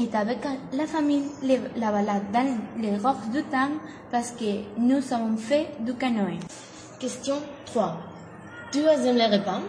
Et 0.00 0.08
avec 0.16 0.38
la 0.72 0.86
famille, 0.86 1.24
les- 1.42 1.58
la 1.74 1.90
balade 1.90 2.30
dans 2.32 2.56
les 2.80 2.96
roches 2.96 3.28
du 3.32 3.42
temps, 3.42 3.74
parce 4.12 4.30
que 4.30 4.78
nous 4.78 5.02
avons 5.12 5.36
fait 5.36 5.66
du 5.80 5.94
canoë. 5.94 6.38
Question 7.00 7.42
3. 7.64 7.96
Tu 8.70 8.78
aimes 8.84 9.16
les 9.16 9.36
repas? 9.36 9.62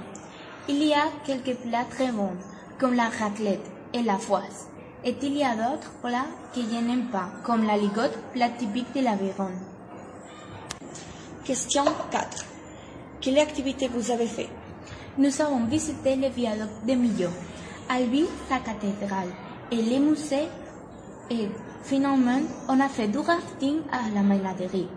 Il 0.70 0.84
y 0.84 0.93
a 0.93 1.06
quelques 1.26 1.58
plats 1.58 1.88
très 1.89 2.12
bons, 2.12 2.38
comme 2.80 2.94
la 2.94 3.10
raclette 3.10 3.72
et 3.94 4.04
la 4.04 4.18
foisse. 4.18 4.68
Et 5.04 5.16
il 5.22 5.38
y 5.38 5.44
a 5.44 5.56
d'autres 5.56 5.92
plats 6.02 6.26
que 6.54 6.62
je 6.62 6.86
n'aime 6.86 7.06
pas, 7.12 7.30
comme 7.44 7.66
la 7.66 7.78
ligote, 7.78 8.18
plat 8.34 8.50
typique 8.50 8.94
de 8.96 9.02
l'Aveyron. 9.02 9.52
Question 11.44 11.86
4. 12.12 12.46
Quelle 13.22 13.40
activité 13.40 13.88
vous 13.88 14.12
avez 14.12 14.28
fait? 14.28 14.50
Nous 15.18 15.42
avons 15.42 15.66
visité 15.66 16.16
le 16.16 16.28
viaduc 16.30 16.70
de 16.86 16.94
Millau, 16.94 17.30
Albi, 17.90 18.26
sa 18.50 18.60
cathédrale, 18.60 19.30
et 19.72 19.82
les 19.82 20.00
musées. 20.00 20.48
Et 21.30 21.50
finalement, 21.84 22.42
on 22.68 22.80
a 22.80 22.90
fait 22.90 23.08
du 23.08 23.20
rafting 23.20 23.80
à 23.92 24.13
la 24.13 24.22
Maladérie. 24.22 24.88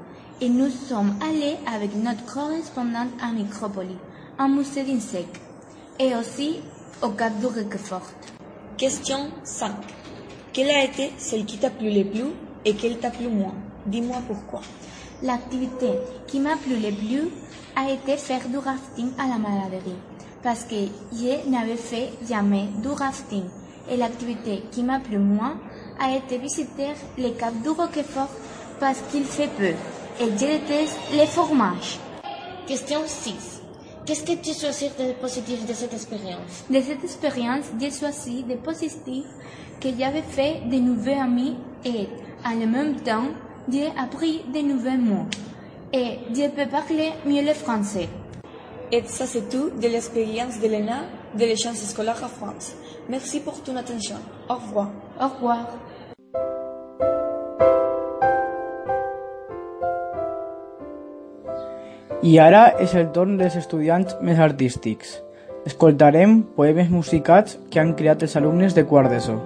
Et 0.41 0.49
nous 0.49 0.71
sommes 0.71 1.15
allés 1.23 1.57
avec 1.73 1.95
notre 1.95 2.25
correspondante 2.25 3.11
à 3.23 3.33
Micropoli, 3.33 3.97
un 4.39 4.49
musée 4.49 4.85
d'insectes, 4.85 5.41
et 5.99 6.15
aussi 6.17 6.61
au 7.03 7.11
Cap 7.11 7.39
du 7.39 7.47
Roquefort. 7.47 8.11
Question 8.77 9.31
5. 9.43 9.71
Quelle 10.53 10.71
a 10.71 10.85
été 10.85 11.13
celle 11.17 11.47
qui 11.47 11.59
t'a 11.59 11.71
plu 11.71 11.91
le 11.91 12.05
plus 12.05 12.31
et 12.65 12.75
quelle 12.75 12.99
t'a 12.99 13.11
plu 13.11 13.29
moins? 13.29 13.55
Dis-moi 13.87 14.19
pourquoi. 14.27 14.61
L'activité 15.23 15.93
qui 16.27 16.41
m'a 16.41 16.57
plu 16.57 16.77
le 16.77 16.93
plus 16.93 17.29
a 17.77 17.91
été 17.91 18.17
faire 18.17 18.47
du 18.49 18.59
rafting 18.59 19.13
à 19.19 19.29
la 19.29 19.39
Maladerie, 19.39 19.97
parce 20.43 20.65
que 20.65 20.75
je 21.13 21.49
n'avais 21.49 21.77
fait 21.77 22.11
jamais 22.29 22.69
du 22.83 22.89
rafting. 22.89 23.45
Et 23.91 23.97
l'activité 23.97 24.65
qui 24.71 24.83
m'a 24.83 25.01
plu 25.01 25.19
moins 25.19 25.59
a 25.99 26.15
été 26.15 26.39
visiter 26.39 26.89
le 27.19 27.31
cap 27.31 27.55
du 27.63 27.71
Roquefort 27.71 28.31
parce 28.79 28.99
qu'il 29.11 29.25
fait 29.25 29.49
peu. 29.57 29.65
Et 29.65 29.77
je 30.21 30.39
déteste 30.39 30.99
les 31.13 31.27
fromages. 31.27 31.99
Question 32.67 33.01
6. 33.07 33.60
Qu'est-ce 34.07 34.25
que 34.25 34.33
tu 34.33 34.53
choisis 34.59 34.91
de 34.97 35.13
positif 35.21 35.67
de 35.67 35.75
cette 35.75 35.93
expérience? 35.93 36.65
De 36.69 36.81
cette 36.81 37.05
expérience, 37.05 37.67
j'ai 37.79 37.91
choisi 37.91 38.43
des 38.45 38.57
positifs 38.57 39.27
que 39.81 39.89
j'avais 39.99 40.23
fait 40.23 40.63
de 40.71 40.77
nouveaux 40.77 41.21
amis 41.21 41.57
et, 41.85 42.09
en 42.45 42.57
même 42.67 42.97
temps, 43.01 43.29
j'ai 43.71 43.89
appris 43.99 44.43
de 44.53 44.61
nouveaux 44.61 44.97
mots. 44.99 45.27
Et 45.93 46.19
je 46.35 46.49
peux 46.49 46.69
parler 46.69 47.13
mieux 47.27 47.43
le 47.43 47.53
français. 47.53 48.09
Et 48.91 49.03
ça, 49.07 49.27
c'est 49.27 49.49
tout 49.49 49.71
de 49.71 49.87
l'expérience 49.87 50.59
d'Elena 50.59 51.03
de 51.35 51.45
l'échange 51.45 51.77
scolaire 51.77 52.25
à 52.25 52.29
France. 52.29 52.73
Merci 53.09 53.41
pour 53.41 53.63
ton 53.63 53.77
attention. 53.77 54.17
Au 54.49 54.55
revoir. 54.55 54.91
Au 55.21 55.29
revoir. 55.29 55.69
I 62.23 62.35
ara 62.37 62.67
és 62.85 62.93
el 63.01 63.07
torn 63.15 63.39
dels 63.41 63.55
estudiants 63.57 64.19
més 64.21 64.41
artístics. 64.45 65.15
Escoltarem 65.65 66.43
poemes 66.57 66.91
musicats 66.93 67.57
que 67.73 67.81
han 67.81 67.95
creat 67.97 68.27
els 68.27 68.37
alumnes 68.37 68.77
de 68.77 68.85
quart 68.85 69.09
d'ESO. 69.09 69.39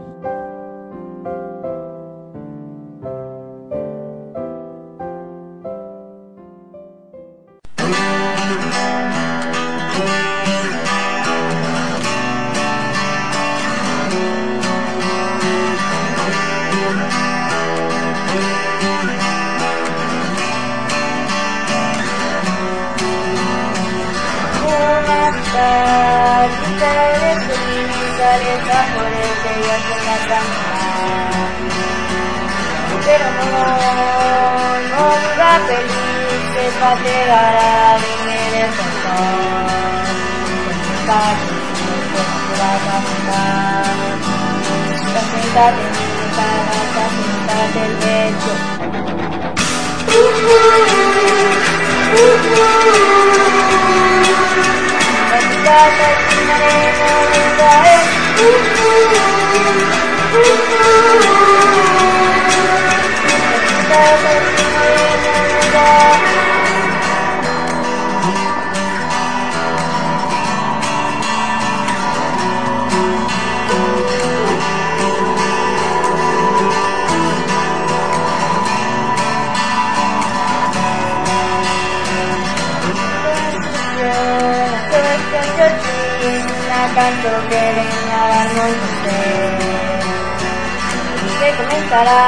Que 91.40 91.48
comenzará 91.56 92.24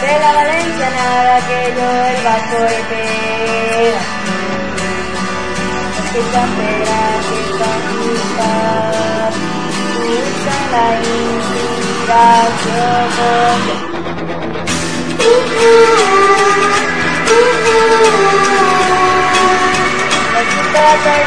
de 0.00 0.12
la 0.18 0.30
Valencia 0.32 0.88
nada 0.90 1.36
que 1.48 1.60
yo 1.76 1.88
el 2.10 2.18
bajo 2.24 2.58
y 2.66 2.80
pega 2.90 4.02
que 6.12 6.18
espera 6.20 7.00
que 7.26 7.36
está 7.46 7.70
busca 7.96 8.50
la 10.72 10.86
quan 20.96 21.26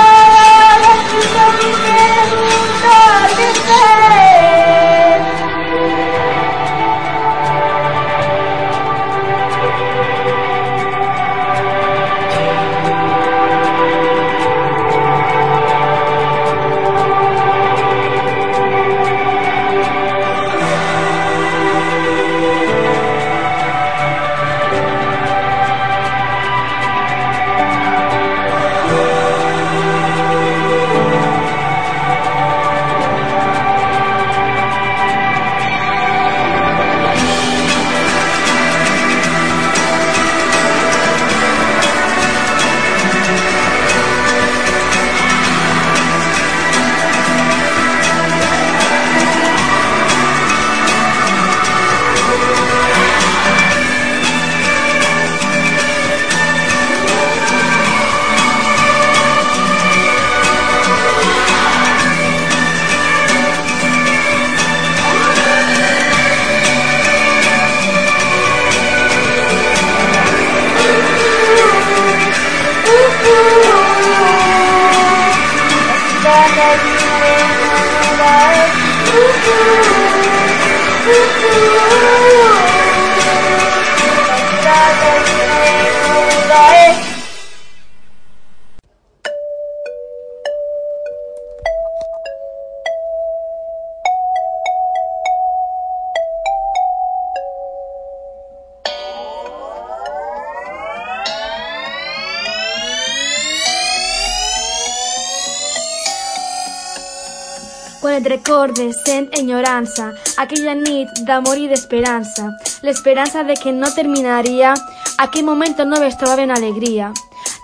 recordes 108.41 108.95
sent 109.05 109.29
enyorança, 109.37 110.13
aquella 110.37 110.73
nit 110.73 111.09
d'amor 111.27 111.59
i 111.61 111.67
d'esperança, 111.69 112.49
l'esperança 112.81 113.43
de 113.43 113.53
que 113.53 113.71
no 113.71 113.91
terminaria 113.93 114.73
aquell 115.21 115.45
moment 115.45 115.77
on 115.79 115.91
només 115.93 116.17
trobaven 116.17 116.49
alegria. 116.49 117.11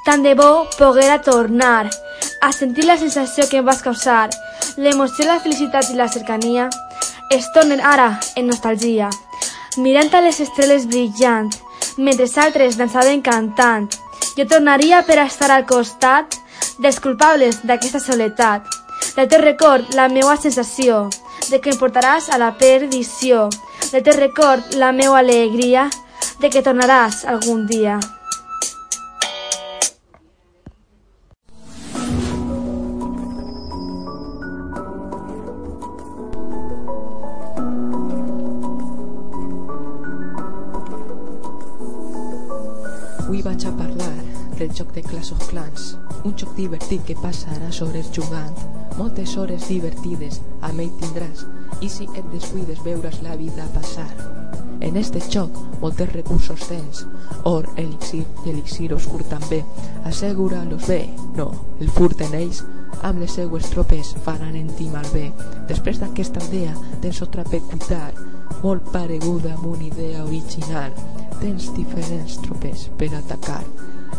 Tant 0.05 0.21
de 0.21 0.35
bo 0.37 0.67
poguera 0.77 1.17
tornar 1.21 1.89
a 2.41 2.51
sentir 2.53 2.85
la 2.85 2.97
sensació 2.97 3.47
que 3.49 3.57
em 3.57 3.65
vas 3.65 3.81
causar, 3.81 4.29
l'emoció, 4.77 5.25
la 5.25 5.39
felicitat 5.41 5.89
i 5.89 5.97
la 5.97 6.07
cercania, 6.07 6.69
es 7.33 7.49
tornen 7.57 7.81
ara 7.81 8.19
en 8.35 8.45
nostalgia, 8.47 9.09
mirant 9.77 10.13
a 10.13 10.21
les 10.21 10.39
estrelles 10.45 10.85
brillant, 10.85 11.49
mentre 11.97 12.29
altres 12.37 12.77
dansaven 12.77 13.25
cantant. 13.25 13.89
Jo 14.37 14.45
tornaria 14.45 15.01
per 15.01 15.17
estar 15.25 15.49
al 15.49 15.65
costat 15.65 16.37
dels 16.77 17.01
culpables 17.01 17.63
d'aquesta 17.65 17.99
soledat, 17.99 18.76
del 19.17 19.27
teu 19.27 19.41
record, 19.41 19.95
la 19.97 20.07
meua 20.13 20.35
sensació, 20.37 21.07
de 21.49 21.57
que 21.57 21.71
em 21.73 21.79
portaràs 21.81 22.27
a 22.29 22.37
la 22.37 22.51
perdició, 22.59 23.47
del 23.89 24.03
teu 24.05 24.13
record, 24.13 24.77
la 24.77 24.91
meua 24.93 25.23
alegria, 25.25 25.87
de 26.37 26.53
que 26.53 26.61
tornaràs 26.61 27.23
algun 27.25 27.65
dia. 27.65 27.97
Joc 44.77 44.93
de 44.93 45.01
Clash 45.01 45.31
of 45.33 45.41
Clans, 45.49 45.95
un 46.23 46.35
joc 46.37 46.51
divertit 46.55 47.01
que 47.07 47.15
passaràs 47.17 47.79
hores 47.81 48.11
jugant, 48.13 48.53
moltes 48.97 49.33
hores 49.37 49.65
divertides 49.71 50.37
amb 50.61 50.83
ell 50.83 50.91
tindràs, 51.01 51.47
i 51.81 51.89
si 51.89 52.05
et 52.13 52.27
descuides 52.33 52.83
veuràs 52.85 53.17
la 53.25 53.37
vida 53.39 53.65
passar. 53.73 54.09
En 54.85 54.99
este 55.01 55.23
joc 55.33 55.57
moltes 55.81 56.11
recursos 56.13 56.67
tens, 56.69 57.07
or, 57.49 57.65
elixir 57.81 58.21
i 58.45 58.53
elixir 58.53 58.91
oscur 58.93 59.23
també, 59.31 59.63
assegura-los 60.05 60.85
bé, 60.85 61.01
no, 61.39 61.49
el 61.81 61.89
furt 61.97 62.21
en 62.27 62.37
ells, 62.37 62.61
amb 63.01 63.23
les 63.23 63.33
seues 63.33 63.73
tropes 63.73 64.13
faran 64.25 64.55
en 64.59 64.69
ti 64.77 64.91
malbé. 64.93 65.31
Després 65.73 66.03
d'aquesta 66.03 66.43
aldea 66.45 66.77
tens 67.01 67.23
otra 67.25 67.45
peculiar, 67.49 68.13
molt 68.61 68.93
pareguda 68.93 69.55
amb 69.57 69.71
una 69.73 69.89
idea 69.89 70.23
original, 70.25 70.93
tens 71.41 71.71
diferents 71.73 72.37
tropes 72.45 72.89
per 72.97 73.15
atacar. 73.17 73.63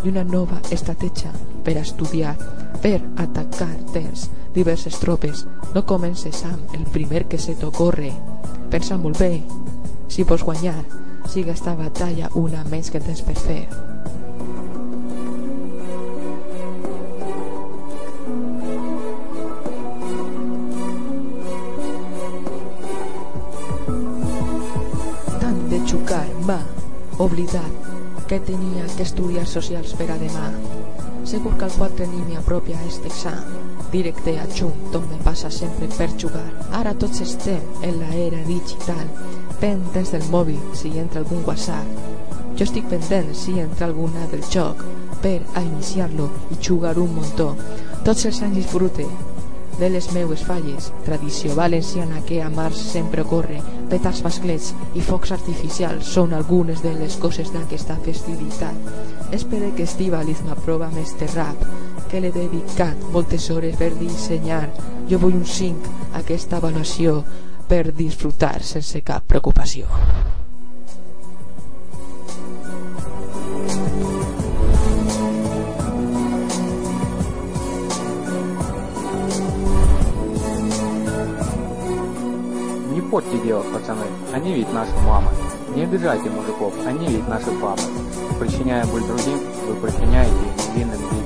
I 0.04 0.08
una 0.08 0.22
nova 0.24 0.61
estratègia 0.70 1.32
per 1.64 1.76
estudiar, 1.80 2.34
per 2.82 3.00
atacar 3.16 3.72
terç 3.92 4.28
diverses 4.54 4.98
tropes. 4.98 5.44
No 5.74 5.84
comences 5.87 6.44
amb 6.48 6.74
el 6.74 6.87
primer 6.92 7.26
que 7.28 7.38
se 7.38 7.54
t'ocorre. 7.58 8.12
Pensa 8.70 8.98
molt 8.98 9.18
bé. 9.18 9.42
Si 10.08 10.24
vols 10.24 10.44
guanyar, 10.44 10.80
siga 11.28 11.52
esta 11.52 11.74
batalla 11.76 12.30
una 12.34 12.64
menys 12.70 12.90
que 12.90 13.00
tens 13.00 13.22
per 13.22 13.37
fer. 13.37 13.62
Tant 25.38 25.62
de 25.70 25.84
xucar 25.87 26.26
m'ha 26.48 26.62
oblidat 27.18 27.97
que 28.28 28.38
tenia 28.38 28.84
que 28.94 29.02
estudiar 29.02 29.46
socials 29.48 29.94
per 29.96 30.10
a 30.12 30.18
demà. 30.20 30.50
Segur 31.28 31.54
que 31.56 31.64
el 31.64 31.72
4 31.72 32.06
ni 32.10 32.20
m'hi 32.26 32.36
apropia 32.36 32.76
a 32.76 32.84
este 32.84 33.08
examen. 33.08 33.64
Directe 33.90 34.34
a 34.38 34.44
junt, 34.52 34.92
on 34.94 35.06
me 35.08 35.16
passa 35.24 35.50
sempre 35.50 35.88
per 35.96 36.10
jugar. 36.20 36.44
Ara 36.76 36.92
tots 36.92 37.22
estem 37.24 37.64
en 37.88 37.96
l'era 38.02 38.42
digital, 38.44 39.08
pendents 39.62 40.12
del 40.12 40.28
mòbil 40.28 40.60
si 40.76 40.92
entra 41.00 41.24
algun 41.24 41.40
WhatsApp. 41.48 41.88
Jo 42.58 42.68
estic 42.68 42.86
pendent 42.92 43.32
si 43.32 43.56
entra 43.62 43.88
alguna 43.88 44.28
del 44.28 44.44
joc 44.52 44.84
per 45.24 45.40
a 45.54 45.64
iniciar-lo 45.64 46.28
i 46.52 46.60
jugar 46.60 46.98
un 47.00 47.16
muntó. 47.16 47.54
Tots 48.04 48.28
els 48.28 48.42
anys 48.44 48.60
disfrute 48.60 49.08
de 49.78 49.88
les 49.88 50.12
meues 50.12 50.44
falles, 50.44 50.92
tradició 51.06 51.54
valenciana 51.54 52.20
que 52.26 52.42
a 52.42 52.50
març 52.50 52.76
sempre 52.92 53.22
ocorre, 53.22 53.62
petards 53.90 54.22
masclets 54.24 54.72
i 54.94 55.03
focs 55.05 55.33
artificials 55.37 56.09
són 56.16 56.35
algunes 56.37 56.83
de 56.85 56.92
les 56.98 57.16
coses 57.20 57.53
d'aquesta 57.55 57.98
festivitat. 58.05 58.90
Espero 59.33 59.72
que 59.77 59.87
Estivaliz 59.88 60.42
m'aprova 60.46 60.90
més 60.94 61.14
de 61.20 61.29
rap, 61.35 61.66
que 62.09 62.22
l'he 62.22 62.33
dedicat 62.33 63.09
moltes 63.12 63.51
hores 63.53 63.77
per 63.81 63.92
dissenyar. 63.98 64.66
Jo 65.11 65.20
vull 65.20 65.37
un 65.40 65.46
5 65.46 65.94
a 66.12 66.22
aquesta 66.22 66.61
avaluació 66.61 67.22
per 67.68 67.90
disfrutar 67.92 68.59
sense 68.64 69.05
cap 69.05 69.29
preocupació. 69.29 69.88
Не 83.18 83.22
портите 83.22 83.42
дело, 83.42 83.64
пацаны. 83.72 84.04
Они 84.33 84.54
ведь 84.54 84.72
наши 84.72 84.94
мамы. 85.04 85.28
Не 85.74 85.83
обижайте 85.83 86.31
мужиков, 86.31 86.72
они 86.87 87.09
ведь 87.09 87.26
наши 87.26 87.50
папы. 87.61 87.83
Причиняя 88.38 88.87
боль 88.87 89.02
другим, 89.02 89.40
вы 89.66 89.74
причиняете 89.74 90.33
невинным 90.72 91.00
детям. 91.00 91.17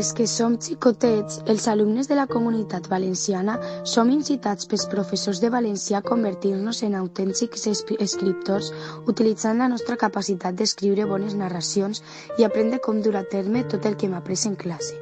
Des 0.00 0.14
que 0.16 0.24
som 0.26 0.54
xicotets, 0.56 1.42
els 1.52 1.66
alumnes 1.68 2.06
de 2.08 2.16
la 2.16 2.24
comunitat 2.26 2.86
valenciana 2.88 3.58
som 3.84 4.08
incitats 4.08 4.64
pels 4.70 4.86
professors 4.88 5.42
de 5.42 5.50
valencià 5.52 5.98
a 5.98 6.06
convertir-nos 6.06 6.78
en 6.86 6.94
autèntics 7.00 7.66
es- 7.68 7.82
escriptors 8.06 8.70
utilitzant 9.12 9.60
la 9.60 9.68
nostra 9.68 9.98
capacitat 10.00 10.56
d'escriure 10.56 11.04
bones 11.10 11.34
narracions 11.34 12.00
i 12.38 12.46
aprendre 12.48 12.80
com 12.80 13.02
dur 13.02 13.12
a 13.20 13.24
terme 13.34 13.66
tot 13.74 13.84
el 13.84 13.98
que 13.98 14.06
hem 14.08 14.14
après 14.14 14.46
en 14.46 14.56
classe. 14.56 14.96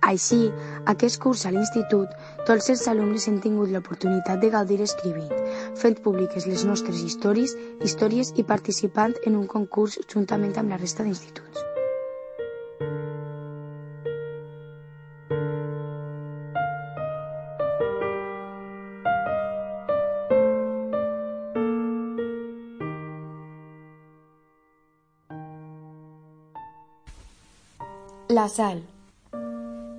Així, 0.00 0.50
aquest 0.86 1.22
curs 1.22 1.46
a 1.46 1.54
l'institut, 1.54 2.18
tots 2.50 2.68
els 2.74 2.84
alumnes 2.88 3.28
hem 3.28 3.38
tingut 3.38 3.70
l'oportunitat 3.70 4.42
de 4.42 4.50
gaudir 4.50 4.80
escrivint, 4.82 5.30
fent 5.76 6.02
públiques 6.02 6.50
les 6.50 6.64
nostres 6.64 6.98
històries, 7.06 7.54
històries 7.80 8.34
i 8.34 8.42
participant 8.42 9.14
en 9.24 9.36
un 9.36 9.46
concurs 9.46 10.00
juntament 10.08 10.58
amb 10.58 10.70
la 10.74 10.82
resta 10.82 11.04
d'instituts. 11.04 11.75
La 28.36 28.48
sal. 28.48 28.82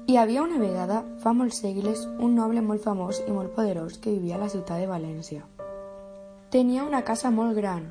Hi 0.06 0.18
havia 0.22 0.42
una 0.44 0.60
vegada, 0.62 0.98
fa 1.24 1.32
molts 1.34 1.62
segles, 1.64 2.04
un 2.26 2.36
noble 2.38 2.62
molt 2.66 2.84
famós 2.84 3.22
i 3.24 3.32
molt 3.34 3.56
poderós 3.56 3.96
que 4.04 4.12
vivia 4.14 4.36
a 4.36 4.42
la 4.42 4.50
ciutat 4.54 4.84
de 4.84 4.90
València. 4.92 5.46
Tenia 6.54 6.84
una 6.86 7.00
casa 7.08 7.32
molt 7.38 7.58
gran, 7.58 7.88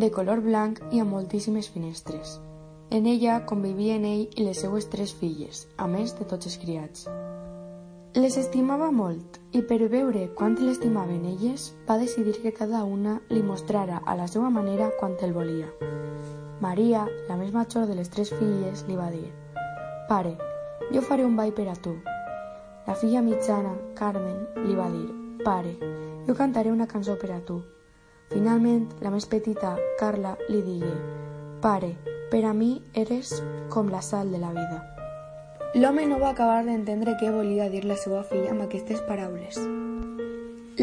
de 0.00 0.08
color 0.14 0.40
blanc 0.46 0.80
i 0.88 1.02
amb 1.02 1.12
moltíssimes 1.16 1.68
finestres. 1.74 2.38
En 2.88 3.10
ella 3.12 3.36
convivien 3.50 4.08
ell 4.12 4.24
i 4.24 4.46
les 4.48 4.64
seues 4.64 4.88
tres 4.94 5.12
filles, 5.20 5.66
a 5.76 5.90
més 5.98 6.16
de 6.16 6.30
tots 6.32 6.48
els 6.48 6.56
criats. 6.64 7.04
Les 8.16 8.40
estimava 8.40 8.88
molt 9.02 9.40
i 9.52 9.66
per 9.68 9.82
veure 9.98 10.30
quant 10.40 10.56
l'estimaven 10.64 11.28
elles, 11.34 11.72
va 11.84 12.00
decidir 12.00 12.38
que 12.40 12.56
cada 12.56 12.86
una 12.88 13.20
li 13.28 13.44
mostrara 13.52 14.00
a 14.06 14.16
la 14.16 14.32
seva 14.32 14.48
manera 14.48 14.92
quant 14.96 15.20
el 15.20 15.36
volia. 15.36 15.68
Maria, 16.64 17.08
la 17.28 17.36
més 17.36 17.52
major 17.52 17.90
de 17.90 18.00
les 18.00 18.08
tres 18.08 18.32
filles, 18.32 18.88
li 18.88 18.96
va 18.96 19.12
dir 19.12 19.26
Pare, 20.08 20.36
jo 20.92 21.00
faré 21.00 21.24
un 21.24 21.36
ball 21.36 21.54
per 21.56 21.68
a 21.72 21.74
tu. 21.74 21.94
La 22.86 22.94
filla 22.94 23.22
mitjana, 23.24 23.72
Carmen, 23.96 24.42
li 24.66 24.74
va 24.76 24.90
dir 24.92 25.06
Pare, 25.44 25.72
jo 26.26 26.34
cantaré 26.36 26.72
una 26.72 26.86
cançó 26.86 27.16
per 27.16 27.30
a 27.32 27.40
tu. 27.40 27.62
Finalment, 28.28 28.90
la 29.00 29.12
més 29.14 29.24
petita, 29.24 29.78
Carla, 30.00 30.34
li 30.50 30.60
digué 30.66 30.92
Pare, 31.64 31.94
per 32.30 32.44
a 32.44 32.52
mi 32.52 32.82
eres 32.92 33.32
com 33.72 33.88
la 33.88 34.02
sal 34.02 34.30
de 34.30 34.42
la 34.44 34.52
vida. 34.52 34.82
L'home 35.74 36.04
no 36.06 36.20
va 36.20 36.34
acabar 36.34 36.60
d'entendre 36.68 37.16
què 37.16 37.32
volia 37.32 37.70
dir 37.72 37.86
la 37.88 37.96
seva 37.96 38.20
filla 38.28 38.52
amb 38.52 38.68
aquestes 38.68 39.00
paraules. 39.08 39.56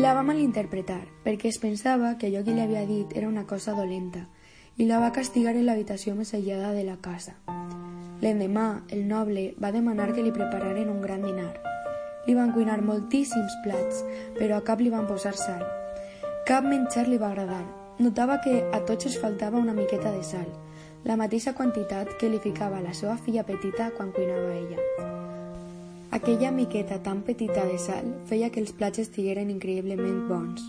La 0.02 0.16
va 0.18 0.26
malinterpretar, 0.26 1.04
perquè 1.22 1.54
es 1.54 1.62
pensava 1.62 2.16
que 2.18 2.32
allò 2.32 2.42
que 2.42 2.58
li 2.58 2.66
havia 2.66 2.88
dit 2.90 3.14
era 3.14 3.30
una 3.30 3.46
cosa 3.46 3.78
dolenta, 3.78 4.26
i 4.78 4.90
la 4.90 4.98
va 4.98 5.14
castigar 5.14 5.54
en 5.54 5.68
l'habitació 5.70 6.18
més 6.18 6.34
aïllada 6.34 6.74
de 6.74 6.88
la 6.90 6.98
casa. 6.98 7.38
L'endemà, 8.22 8.84
el 8.94 9.08
noble 9.10 9.48
va 9.58 9.72
demanar 9.74 10.12
que 10.14 10.22
li 10.22 10.32
prepararen 10.34 10.90
un 10.94 11.02
gran 11.02 11.24
dinar. 11.26 11.52
Li 12.28 12.36
van 12.38 12.52
cuinar 12.54 12.82
moltíssims 12.86 13.56
plats, 13.64 14.04
però 14.38 14.60
a 14.60 14.66
cap 14.66 14.82
li 14.82 14.92
van 14.94 15.08
posar 15.10 15.34
sal. 15.34 15.64
Cap 16.46 16.66
menjar 16.66 17.08
li 17.08 17.18
va 17.18 17.32
agradar. 17.32 17.64
Notava 17.98 18.38
que 18.44 18.60
a 18.74 18.82
tots 18.86 19.10
els 19.10 19.18
faltava 19.22 19.58
una 19.58 19.74
miqueta 19.74 20.12
de 20.14 20.22
sal, 20.26 20.46
la 21.04 21.18
mateixa 21.18 21.56
quantitat 21.58 22.14
que 22.22 22.30
li 22.30 22.38
ficava 22.42 22.82
la 22.82 22.94
seva 22.98 23.16
filla 23.18 23.44
petita 23.46 23.90
quan 23.98 24.14
cuinava 24.14 24.54
ella. 24.54 25.10
Aquella 26.12 26.52
miqueta 26.52 27.00
tan 27.02 27.24
petita 27.26 27.66
de 27.66 27.80
sal 27.82 28.12
feia 28.30 28.52
que 28.52 28.62
els 28.62 28.74
plats 28.78 29.02
estigueren 29.02 29.50
increïblement 29.50 30.28
bons. 30.30 30.62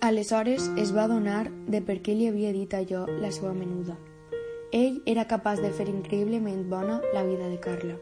Aleshores 0.00 0.70
es 0.78 0.94
va 0.94 1.08
adonar 1.08 1.48
de 1.66 1.82
per 1.82 1.98
què 2.04 2.14
li 2.14 2.30
havia 2.30 2.54
dit 2.54 2.78
allò 2.78 3.06
la 3.10 3.32
seva 3.34 3.52
menuda. 3.56 3.98
Ell 4.72 5.00
era 5.04 5.24
capaç 5.26 5.58
de 5.58 5.72
fer 5.74 5.88
increïblement 5.90 6.60
bona 6.70 7.00
la 7.10 7.24
vida 7.26 7.48
de 7.50 7.56
Carla. 7.58 7.96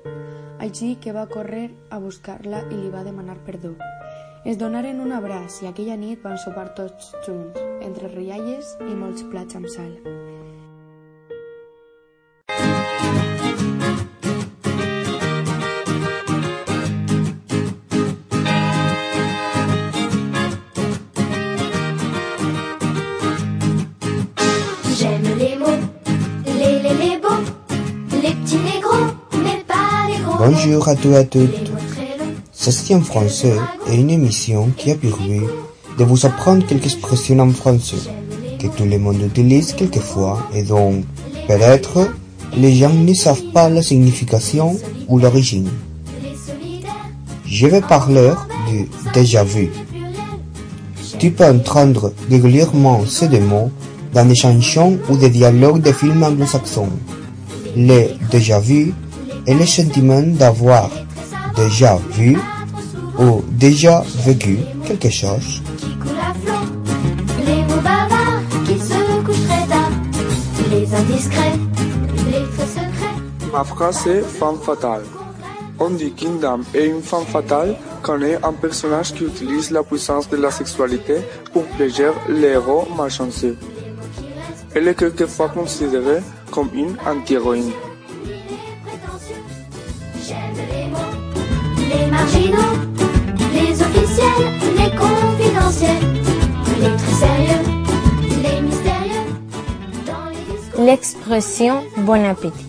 Així 0.60 0.98
que 1.00 1.14
va 1.16 1.24
córrer 1.30 1.70
a 1.88 1.96
buscar-la 2.02 2.60
i 2.68 2.76
li 2.76 2.90
va 2.92 3.06
demanar 3.06 3.38
perdó. 3.46 3.72
Es 4.44 4.60
donaren 4.60 5.00
un 5.00 5.16
abraç 5.16 5.62
i 5.64 5.70
aquella 5.72 5.96
nit 5.96 6.20
van 6.20 6.36
sopar 6.36 6.68
tots 6.76 7.14
junts, 7.24 7.56
entre 7.80 8.12
rialles 8.12 8.76
i 8.84 8.92
molts 8.92 9.24
plats 9.32 9.56
amb 9.56 9.72
sal. 9.72 9.94
Bonjour 30.68 30.88
à 30.88 30.96
tous 30.96 31.12
et 31.12 31.16
à 31.16 31.24
toutes. 31.24 31.40
Les 31.40 31.48
mots 31.48 31.80
très 31.90 32.18
longs. 32.18 32.34
Ceci 32.52 32.94
en 32.94 33.00
français 33.00 33.54
est 33.90 33.96
une 33.96 34.10
émission 34.10 34.68
qui 34.76 34.90
a 34.90 34.96
pour 34.96 35.16
but 35.16 35.40
de 35.96 36.04
vous 36.04 36.26
apprendre 36.26 36.66
quelques 36.66 36.84
expressions 36.84 37.38
en 37.38 37.48
français 37.52 37.96
que 38.58 38.66
tout 38.66 38.84
le 38.84 38.98
monde 38.98 39.22
utilise 39.22 39.72
quelquefois 39.72 40.46
et 40.52 40.62
donc 40.64 41.04
peut-être 41.46 42.10
les 42.54 42.74
gens 42.74 42.92
ne 42.92 43.14
savent 43.14 43.50
pas 43.54 43.70
la 43.70 43.80
signification 43.80 44.76
ou 45.08 45.18
l'origine. 45.18 45.70
Je 47.46 47.66
vais 47.66 47.80
parler 47.80 48.32
du 48.68 48.90
déjà 49.14 49.44
vu. 49.44 49.70
Tu 51.18 51.30
peux 51.30 51.46
entendre 51.46 52.12
régulièrement 52.28 53.06
ces 53.06 53.28
deux 53.28 53.40
mots 53.40 53.70
dans 54.12 54.26
des 54.26 54.34
chansons 54.34 54.98
ou 55.08 55.16
des 55.16 55.30
dialogues 55.30 55.80
de 55.80 55.92
films 55.92 56.22
anglo-saxons. 56.22 56.90
les 57.74 58.10
déjà 58.30 58.60
vu 58.60 58.92
et 59.48 59.54
le 59.54 59.64
sentiment 59.64 60.20
d'avoir 60.20 60.90
déjà 61.56 61.96
vu 62.10 62.36
ou 63.18 63.42
déjà 63.48 64.04
vécu 64.26 64.58
quelque 64.86 65.08
chose. 65.08 65.62
Ma 73.50 73.64
phrase 73.64 74.06
est 74.06 74.20
femme 74.20 74.58
fatale. 74.62 75.04
On 75.80 75.90
dit 75.90 76.12
qu'une 76.12 76.38
dame 76.40 76.64
est 76.74 76.86
une 76.86 77.00
femme 77.00 77.24
fatale 77.24 77.74
quand 78.02 78.20
est 78.20 78.38
un 78.44 78.52
personnage 78.52 79.14
qui 79.14 79.24
utilise 79.24 79.70
la 79.70 79.82
puissance 79.82 80.28
de 80.28 80.36
la 80.36 80.50
sexualité 80.50 81.16
pour 81.54 81.64
plaisir 81.64 82.12
les 82.28 82.48
héros 82.48 82.86
malchanceux. 82.96 83.56
Elle 84.74 84.88
est 84.88 84.94
quelquefois 84.94 85.48
considérée 85.48 86.20
comme 86.50 86.68
une 86.74 86.96
anti-héroïne. 87.06 87.72
Les 92.36 93.82
officiels, 93.82 94.46
les 94.76 94.90
confidentiels, 94.96 96.04
les 96.80 96.96
très 96.96 97.14
sérieux, 97.14 97.62
les 98.42 98.60
mystérieux. 98.60 99.26
L'expression 100.78 101.82
bon 101.98 102.24
appétit. 102.24 102.66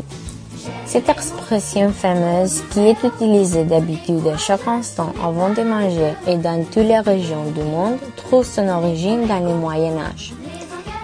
Cette 0.86 1.10
expression 1.10 1.91
fameuse 1.91 2.63
qui 2.72 2.80
est 2.80 3.04
utilisée 3.04 3.63
d'habitude 3.63 4.26
à 4.28 4.38
chaque 4.38 4.67
instant 4.67 5.13
avant 5.24 5.50
de 5.50 5.62
manger 5.62 6.13
et 6.26 6.38
dans 6.38 6.63
toutes 6.63 6.78
les 6.84 7.00
régions 7.00 7.45
du 7.52 7.62
monde 7.62 7.98
trouve 8.15 8.45
son 8.45 8.67
origine 8.67 9.28
dans 9.28 9.39
le 9.39 9.54
Moyen 9.54 9.98
Âge. 9.98 10.34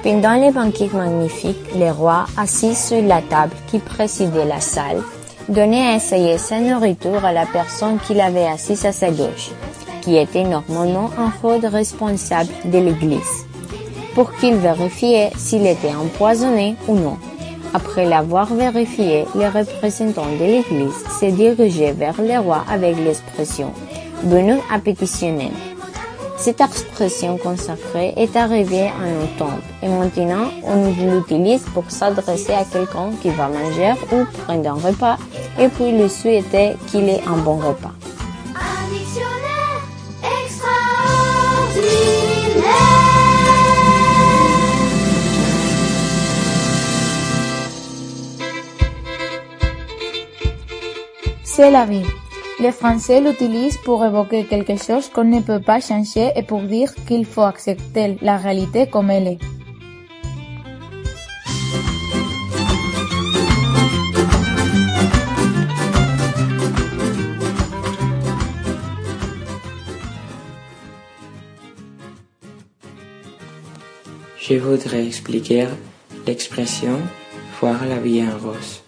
Pendant 0.02 0.34
les 0.34 0.52
banquets 0.52 0.90
magnifiques, 0.94 1.74
les 1.76 1.92
rois, 1.92 2.26
assis 2.38 2.76
sur 2.76 3.02
la 3.02 3.22
table 3.22 3.54
qui 3.68 3.80
présidait 3.80 4.46
la 4.46 4.60
salle, 4.60 5.02
donnaient 5.50 5.88
à 5.88 5.96
essayer 5.96 6.38
sa 6.38 6.60
nourriture 6.60 7.24
à 7.24 7.32
la 7.32 7.46
personne 7.46 8.00
qui 8.00 8.14
l'avait 8.14 8.48
assise 8.48 8.86
à 8.86 8.92
sa 8.92 9.10
gauche, 9.12 9.52
qui 10.02 10.18
était 10.18 10.44
normalement 10.44 11.10
un 11.18 11.32
faux 11.32 11.60
responsable 11.64 12.50
de 12.66 12.78
l'église, 12.78 13.46
pour 14.14 14.34
qu'il 14.36 14.56
vérifie 14.56 15.16
s'il 15.38 15.66
était 15.68 15.96
empoisonné 15.96 16.76
ou 16.88 16.96
non. 16.96 17.18
Après 17.74 18.06
l'avoir 18.06 18.54
vérifié, 18.54 19.26
les 19.36 19.50
représentants 19.50 20.32
de 20.40 20.46
l'Église 20.46 21.04
se 21.20 21.26
dirigeaient 21.26 21.92
vers 21.92 22.22
le 22.22 22.40
roi 22.40 22.64
avec 22.72 22.96
l'expression 22.98 23.74
Bon 24.24 24.60
appétitionner. 24.72 25.52
Cette 26.38 26.62
expression 26.62 27.38
consacrée 27.38 28.14
est 28.18 28.36
arrivée 28.36 28.88
à 28.88 29.08
nos 29.08 29.26
temps 29.38 29.58
et 29.82 29.88
maintenant 29.88 30.52
on 30.64 30.92
l'utilise 30.92 31.64
pour 31.74 31.90
s'adresser 31.90 32.54
à 32.54 32.66
quelqu'un 32.66 33.12
qui 33.22 33.30
va 33.30 33.48
manger 33.48 33.94
ou 34.12 34.26
prendre 34.44 34.70
un 34.70 34.74
repas 34.74 35.18
et 35.58 35.70
puis 35.70 35.92
lui 35.92 36.10
souhaiter 36.10 36.74
qu'il 36.88 37.10
ait 37.10 37.24
un 37.26 37.38
bon 37.38 37.56
repas. 37.58 37.94
Un 38.54 38.90
dictionnaire 38.94 39.82
extraordinaire. 40.44 42.26
C'est 51.44 51.72
la 51.72 51.86
vie. 51.86 52.06
Les 52.58 52.72
Français 52.72 53.20
l'utilisent 53.20 53.78
pour 53.84 54.06
évoquer 54.06 54.46
quelque 54.46 54.78
chose 54.78 55.10
qu'on 55.10 55.26
ne 55.26 55.42
peut 55.42 55.60
pas 55.60 55.82
changer 55.82 56.32
et 56.38 56.42
pour 56.42 56.62
dire 56.62 56.90
qu'il 57.06 57.26
faut 57.26 57.42
accepter 57.42 58.18
la 58.22 58.38
réalité 58.38 58.88
comme 58.88 59.10
elle 59.10 59.28
est. 59.28 59.40
Je 74.40 74.56
voudrais 74.56 75.06
expliquer 75.06 75.68
l'expression 76.26 77.00
voir 77.60 77.86
la 77.86 78.00
vie 78.00 78.24
en 78.24 78.38
rose. 78.38 78.82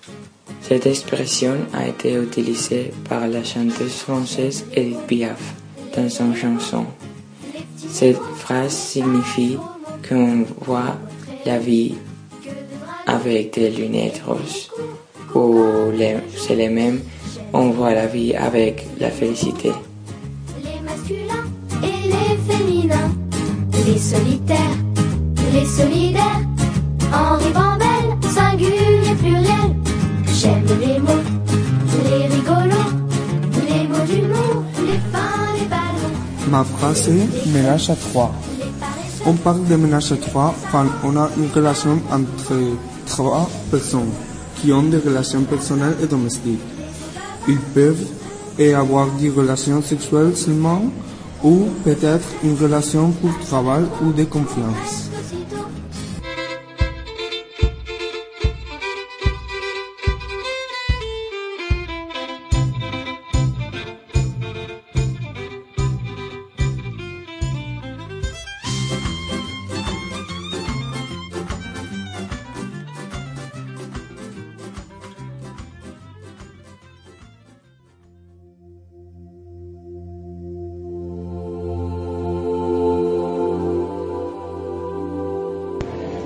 Cette 0.67 0.85
expression 0.85 1.55
a 1.73 1.87
été 1.87 2.13
utilisée 2.15 2.91
par 3.09 3.27
la 3.27 3.43
chanteuse 3.43 3.93
française 4.05 4.65
Edith 4.73 4.99
Piaf 5.07 5.39
dans 5.95 6.09
son 6.09 6.33
chanson. 6.35 6.85
Cette 7.77 8.19
phrase 8.35 8.73
signifie 8.73 9.57
qu'on 10.07 10.45
voit 10.65 10.97
la 11.45 11.57
vie 11.57 11.95
avec 13.05 13.53
des 13.53 13.69
lunettes 13.69 14.21
roses, 14.27 14.69
ou 15.33 15.63
les- 15.97 16.17
c'est 16.35 16.55
le 16.57 16.69
même, 16.69 16.99
on 17.53 17.69
voit 17.69 17.93
la 17.93 18.07
vie 18.07 18.33
avec 18.35 18.85
la 18.99 19.09
félicité. 19.09 19.71
Les 20.63 20.81
masculins 20.83 21.47
et 21.81 22.07
les 22.09 22.53
féminins, 22.53 23.11
les 23.85 23.97
solitaires, 23.97 24.77
les 25.53 25.65
solidaires, 25.65 26.06
Ma 36.49 36.63
phrase 36.63 37.09
est 37.09 37.47
ménage 37.51 37.89
à 37.89 37.95
trois. 37.95 38.31
On 39.25 39.33
parle 39.33 39.65
de 39.65 39.75
ménage 39.75 40.13
à 40.13 40.15
trois 40.15 40.55
quand 40.71 40.85
on 41.03 41.17
a 41.17 41.29
une 41.37 41.51
relation 41.53 41.99
entre 42.11 42.55
trois 43.05 43.49
personnes 43.69 44.11
qui 44.55 44.71
ont 44.71 44.83
des 44.83 44.97
relations 44.97 45.43
personnelles 45.43 45.97
et 46.01 46.07
domestiques. 46.07 46.61
Ils 47.47 47.59
peuvent 47.59 48.05
avoir 48.75 49.07
des 49.19 49.29
relations 49.29 49.81
sexuelles 49.81 50.35
seulement 50.35 50.83
ou 51.43 51.65
peut-être 51.83 52.27
une 52.43 52.55
relation 52.55 53.11
pour 53.11 53.37
travail 53.45 53.83
ou 54.01 54.11
de 54.13 54.23
confiance. 54.23 55.06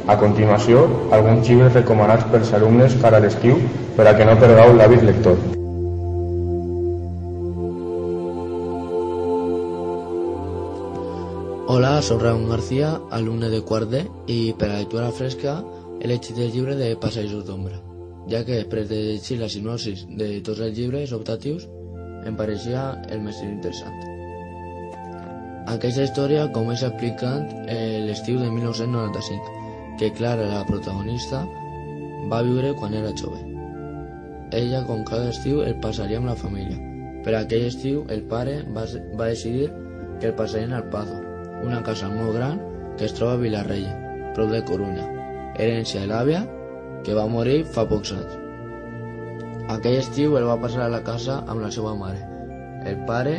A 0.10 0.18
continuació, 0.18 0.88
alguns 1.14 1.46
llibres 1.48 1.76
recomanats 1.76 2.26
pels 2.34 2.50
alumnes 2.58 2.96
cara 3.02 3.20
a 3.22 3.24
l'estiu 3.24 3.60
per 3.98 4.08
a 4.10 4.16
que 4.18 4.26
no 4.26 4.34
perdeu 4.42 4.74
l'hàbit 4.74 5.04
lector. 5.06 5.38
Hola, 11.72 11.94
soc 12.02 12.24
Ramon 12.26 12.50
García, 12.50 12.96
alumne 13.12 13.52
de 13.54 13.62
quart 13.62 13.94
D, 13.94 14.02
i 14.28 14.40
per 14.58 14.72
a 14.72 14.82
lectura 14.82 15.12
fresca 15.16 15.60
he 16.02 16.10
llegit 16.10 16.42
el 16.42 16.50
llibre 16.52 16.76
de 16.76 16.96
Passejos 17.00 17.46
d'Ombra, 17.46 17.78
ja 18.28 18.42
que 18.44 18.58
després 18.58 18.90
de 18.90 18.98
llegir 19.06 19.38
la 19.40 19.54
sinopsis 19.54 20.08
de 20.10 20.34
tots 20.42 20.66
els 20.66 20.76
llibres 20.78 21.14
optatius 21.14 21.70
em 22.26 22.36
pareixia 22.36 22.90
el 23.14 23.22
més 23.22 23.40
interessant. 23.46 24.02
Aquesta 25.72 26.04
història 26.10 26.50
comença 26.52 26.90
explicant 26.90 27.46
eh, 27.70 28.02
l'estiu 28.10 28.42
de 28.42 28.50
1995, 28.50 29.61
que 30.02 30.12
Clara, 30.12 30.48
la 30.50 30.66
protagonista, 30.66 31.44
va 32.32 32.40
viure 32.42 32.72
quan 32.74 32.96
era 32.98 33.12
jove. 33.14 33.38
Ella, 34.58 34.80
com 34.88 35.04
cada 35.06 35.28
estiu, 35.30 35.60
el 35.62 35.76
passaria 35.84 36.18
amb 36.18 36.26
la 36.32 36.34
família. 36.40 36.80
Per 37.22 37.36
aquell 37.38 37.68
estiu, 37.68 38.00
el 38.10 38.24
pare 38.32 38.56
va, 38.74 38.88
va 39.20 39.28
decidir 39.30 39.68
que 40.18 40.32
el 40.32 40.34
passarien 40.40 40.74
al 40.74 40.88
Pazo, 40.90 41.20
una 41.68 41.84
casa 41.86 42.10
molt 42.10 42.34
gran 42.40 42.58
que 42.98 43.06
es 43.06 43.14
troba 43.14 43.38
a 43.38 43.42
Vilarreia, 43.44 43.94
prop 44.34 44.50
de 44.50 44.64
Corunya, 44.72 45.06
herència 45.62 46.02
de 46.02 46.10
l'àvia 46.10 46.42
que 47.06 47.14
va 47.14 47.30
morir 47.30 47.62
fa 47.78 47.86
pocs 47.86 48.16
anys. 48.18 48.36
Aquell 49.78 50.02
estiu 50.02 50.34
el 50.42 50.50
va 50.50 50.58
passar 50.66 50.88
a 50.88 50.92
la 50.98 51.06
casa 51.06 51.44
amb 51.46 51.62
la 51.62 51.70
seva 51.70 51.94
mare, 51.94 52.26
el 52.90 53.06
pare, 53.06 53.38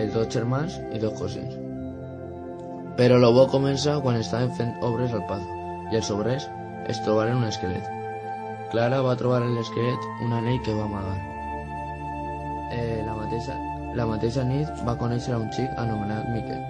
els 0.00 0.16
dos 0.16 0.32
germans 0.32 0.80
i 0.96 1.04
dos 1.04 1.12
cosins. 1.20 1.60
Però 2.96 3.20
el 3.20 3.32
bo 3.36 3.50
comença 3.52 4.00
quan 4.00 4.16
estaven 4.16 4.56
fent 4.56 4.78
obres 4.80 5.12
al 5.12 5.28
Pazo 5.28 5.59
i 5.90 5.98
els 5.98 6.10
obrers 6.14 6.46
es 6.90 7.00
trobaren 7.04 7.40
un 7.40 7.48
esquelet. 7.48 7.86
Clara 8.70 9.00
va 9.02 9.16
trobar 9.18 9.42
en 9.42 9.56
l'esquelet 9.56 10.06
un 10.24 10.34
anell 10.36 10.60
que 10.66 10.74
va 10.76 10.86
amagar. 10.86 11.16
Eh, 12.70 13.02
la, 13.06 13.16
mateixa, 13.18 13.56
la 13.98 14.06
mateixa 14.06 14.44
nit 14.46 14.84
va 14.86 14.94
conèixer 15.00 15.34
un 15.34 15.48
xic 15.56 15.74
anomenat 15.82 16.30
Miquel. 16.30 16.62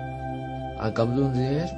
Al 0.81 0.97
cap 0.97 1.13
d'uns 1.13 1.37
dies 1.37 1.77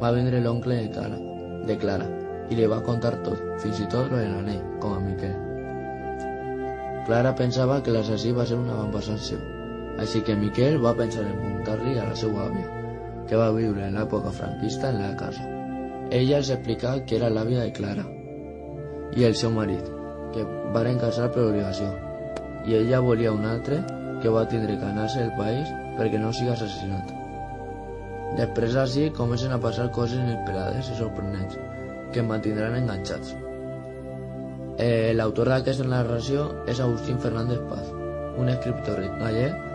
va 0.00 0.14
vindre 0.16 0.40
l'oncle 0.40 0.80
de 0.80 0.88
Clara, 0.96 1.20
de 1.68 1.76
Clara 1.84 2.08
i 2.50 2.56
li 2.56 2.66
va 2.72 2.80
contar 2.88 3.12
tot, 3.26 3.44
fins 3.62 3.84
i 3.84 3.88
tot 3.92 4.08
lo 4.10 4.16
de 4.16 4.32
l'anell, 4.32 4.64
com 4.80 4.96
a 4.96 5.04
Miquel. 5.04 5.36
Clara 7.06 7.36
pensava 7.36 7.82
que 7.84 7.92
l'assassí 7.92 8.32
va 8.32 8.48
ser 8.48 8.58
un 8.58 8.72
avantpassat 8.72 9.20
seu, 9.28 9.44
així 10.00 10.24
que 10.24 10.40
Miquel 10.40 10.80
va 10.82 10.96
pensar 10.96 11.28
en 11.28 11.36
preguntar-li 11.36 11.98
a 12.00 12.08
la 12.08 12.16
seva 12.16 12.46
àvia, 12.48 12.66
que 13.28 13.36
va 13.36 13.52
viure 13.54 13.86
en 13.86 14.00
l'època 14.00 14.32
franquista 14.32 14.88
en 14.88 15.02
la 15.04 15.16
casa. 15.20 15.59
Ella 16.10 16.40
els 16.40 16.48
explicà 16.50 16.96
que 17.06 17.14
era 17.20 17.28
l'àvia 17.30 17.62
de 17.62 17.72
Clara 17.74 18.02
i 19.14 19.26
el 19.26 19.36
seu 19.38 19.52
marit, 19.54 19.86
que 20.34 20.42
varen 20.74 20.98
casar 20.98 21.28
per 21.34 21.44
obligació, 21.44 21.90
i 22.66 22.74
ella 22.80 22.98
volia 23.04 23.34
un 23.34 23.46
altre 23.46 23.78
que 24.22 24.32
va 24.34 24.42
tindre 24.50 24.74
que 24.80 24.88
anar-se 24.88 25.22
del 25.22 25.36
país 25.38 25.70
perquè 25.98 26.18
no 26.18 26.32
sigui 26.34 26.50
assassinat. 26.50 27.14
Després 28.40 28.74
així 28.82 29.06
comencen 29.14 29.54
a 29.54 29.60
passar 29.62 29.86
coses 29.94 30.18
inesperades 30.18 30.90
i 30.90 30.98
sorprenents 30.98 31.56
que 32.14 32.26
mantindran 32.26 32.76
enganxats. 32.80 33.32
Eh, 34.82 35.14
L'autor 35.14 35.52
d'aquesta 35.54 35.86
narració 35.86 36.50
és 36.70 36.82
Agustín 36.82 37.22
Fernández 37.22 37.62
Paz, 37.70 37.86
un 38.38 38.50
escriptor 38.50 39.02
gallec 39.22 39.66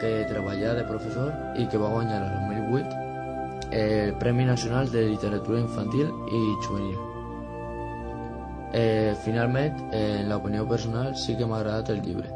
que 0.00 0.16
treballa 0.32 0.74
de 0.80 0.88
professor 0.88 1.32
i 1.60 1.68
que 1.68 1.80
va 1.84 1.92
guanyar 1.92 2.24
el 2.24 2.36
2008 2.48 3.01
el 3.72 4.14
Premi 4.18 4.44
Nacional 4.44 4.90
de 4.92 5.08
Literatura 5.08 5.60
Infantil 5.60 6.12
i 6.28 6.40
Juvenil. 6.66 6.98
Eh, 8.74 9.14
finalment, 9.24 9.80
en 9.92 10.28
l'opinió 10.28 10.66
personal 10.68 11.16
sí 11.16 11.36
que 11.36 11.48
m'ha 11.48 11.58
agradat 11.60 11.90
el 11.96 12.02
llibre, 12.04 12.28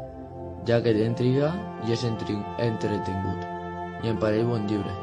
ja 0.69 0.81
que 0.81 0.93
té 0.97 1.05
intriga 1.05 1.53
i 1.85 1.93
és 1.93 2.05
entretingut, 2.05 3.47
i 4.03 4.13
em 4.13 4.21
pareix 4.21 4.45
bon 4.49 4.67
llibre. 4.69 4.93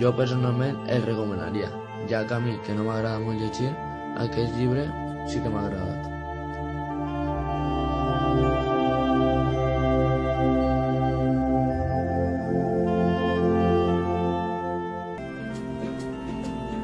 Jo 0.00 0.14
personalment 0.16 0.82
el 0.88 1.06
recomanaria, 1.06 1.70
ja 2.10 2.26
que 2.26 2.34
a 2.34 2.42
mi, 2.42 2.58
que 2.66 2.74
no 2.74 2.86
m'agrada 2.86 3.22
molt 3.22 3.42
llegir, 3.42 3.72
aquest 4.26 4.54
llibre 4.58 4.90
sí 5.26 5.42
que 5.42 5.50
m'ha 5.50 5.66
agradat. 5.66 6.15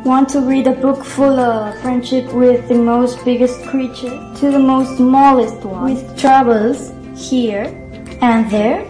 Want 0.05 0.29
to 0.31 0.41
read 0.41 0.67
a 0.67 0.73
book 0.73 1.05
full 1.05 1.39
of 1.39 1.81
friendship 1.81 2.33
with 2.33 2.67
the 2.67 2.75
most 2.75 3.25
biggest 3.25 3.63
creature 3.67 4.11
to 4.41 4.51
the 4.51 4.59
most 4.59 4.97
smallest 4.97 5.65
one, 5.65 5.95
with 5.95 6.19
troubles 6.19 6.91
here 7.15 7.67
and 8.21 8.51
there? 8.51 8.85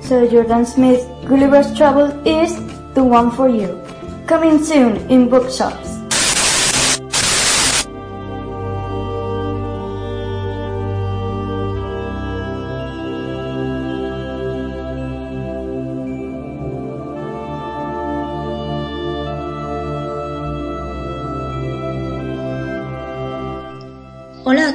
So 0.00 0.24
Jordan 0.28 0.64
Smith 0.64 1.04
Gulliver's 1.26 1.76
Trouble 1.76 2.14
is 2.24 2.54
the 2.94 3.02
one 3.02 3.32
for 3.32 3.48
you. 3.48 3.82
Coming 4.28 4.62
soon 4.62 4.98
in 5.10 5.28
bookshops. 5.28 5.81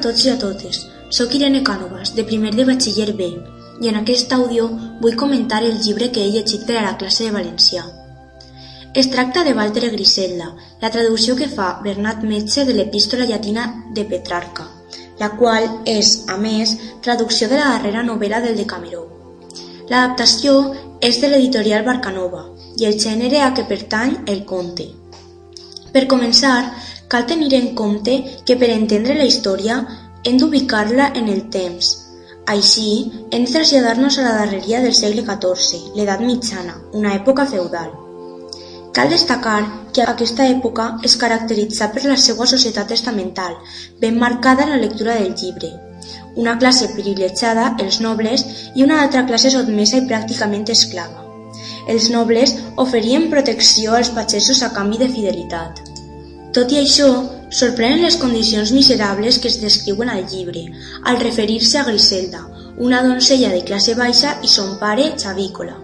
Tots 0.07 0.23
i 0.23 0.31
a 0.31 0.37
totes. 0.39 0.85
Soc 1.11 1.33
Irene 1.35 1.63
Cànovas, 1.67 2.13
de 2.15 2.23
primer 2.27 2.53
de 2.55 2.63
batxiller 2.67 3.11
B, 3.19 3.27
i 3.83 3.89
en 3.91 3.99
aquest 3.99 4.31
àudio 4.35 4.67
vull 5.01 5.17
comentar 5.19 5.59
el 5.63 5.79
llibre 5.83 6.09
que 6.15 6.23
he 6.23 6.31
llegit 6.31 6.63
per 6.67 6.77
a 6.79 6.85
la 6.85 6.95
classe 7.01 7.27
de 7.27 7.33
valencià. 7.35 7.83
Es 8.97 9.11
tracta 9.11 9.43
de 9.43 9.53
Walter 9.53 9.91
Griselda, 9.91 10.53
la 10.81 10.91
traducció 10.93 11.35
que 11.35 11.49
fa 11.51 11.67
Bernat 11.83 12.23
Metge 12.23 12.63
de 12.65 12.73
l'epístola 12.77 13.27
llatina 13.29 13.67
de 13.93 14.05
Petrarca, 14.05 14.65
la 15.19 15.29
qual 15.35 15.67
és, 15.85 16.23
a 16.31 16.37
més, 16.37 16.77
traducció 17.03 17.49
de 17.51 17.59
la 17.59 17.73
darrera 17.75 18.05
novel·la 18.07 18.41
del 18.45 18.57
Decameró. 18.57 19.03
L'adaptació 19.89 20.55
és 21.01 21.19
de 21.21 21.29
l'editorial 21.33 21.85
Barcanova 21.85 22.47
i 22.79 22.87
el 22.87 22.97
gènere 22.99 23.43
a 23.43 23.51
què 23.53 23.67
pertany 23.67 24.21
el 24.25 24.45
conte. 24.49 24.87
Per 25.91 26.07
començar, 26.07 26.57
cal 27.07 27.25
tenir 27.25 27.53
en 27.55 27.73
compte 27.75 28.17
que 28.45 28.57
per 28.59 28.69
entendre 28.73 29.15
la 29.15 29.27
història 29.29 29.77
hem 30.23 30.37
d'ubicar-la 30.41 31.13
en 31.15 31.29
el 31.33 31.47
temps. 31.53 31.93
Així, 32.53 32.89
hem 33.31 33.45
de 33.45 33.51
traslladar-nos 33.51 34.17
a 34.17 34.25
la 34.25 34.35
darreria 34.41 34.81
del 34.83 34.95
segle 34.95 35.23
XIV, 35.27 35.95
l'edat 35.95 36.23
mitjana, 36.23 36.77
una 36.99 37.13
època 37.15 37.45
feudal. 37.53 37.89
Cal 38.95 39.11
destacar 39.13 39.59
que 39.93 40.03
aquesta 40.03 40.47
època 40.51 40.87
es 41.09 41.17
caracteritza 41.23 41.89
per 41.93 42.05
la 42.05 42.15
seva 42.17 42.47
societat 42.49 42.93
estamental, 42.95 43.57
ben 43.99 44.17
marcada 44.19 44.63
en 44.63 44.71
la 44.73 44.79
lectura 44.83 45.19
del 45.19 45.35
llibre. 45.35 45.73
Una 46.35 46.55
classe 46.57 46.87
privilegiada, 46.93 47.75
els 47.83 47.99
nobles, 48.01 48.45
i 48.75 48.83
una 48.87 49.01
altra 49.03 49.25
classe 49.27 49.51
sotmesa 49.53 49.99
i 49.99 50.07
pràcticament 50.09 50.71
esclava. 50.73 51.25
Els 51.87 52.09
nobles 52.15 52.55
oferien 52.83 53.29
protecció 53.31 53.93
als 53.99 54.09
pagesos 54.15 54.63
a 54.63 54.73
canvi 54.79 55.03
de 55.03 55.11
fidelitat. 55.13 55.96
Tot 56.57 56.71
i 56.73 56.77
això, 56.81 57.07
sorprenen 57.53 57.99
les 58.01 58.15
condicions 58.17 58.71
miserables 58.73 59.35
que 59.37 59.45
es 59.51 59.59
descriuen 59.61 60.09
al 60.09 60.23
llibre, 60.31 60.63
al 61.05 61.19
referir-se 61.21 61.77
a 61.77 61.83
Griselda, 61.85 62.39
una 62.85 63.01
donzella 63.05 63.51
de 63.51 63.59
classe 63.67 63.93
baixa 63.99 64.31
i 64.41 64.49
son 64.49 64.71
pare 64.79 65.11
xavícola. 65.21 65.75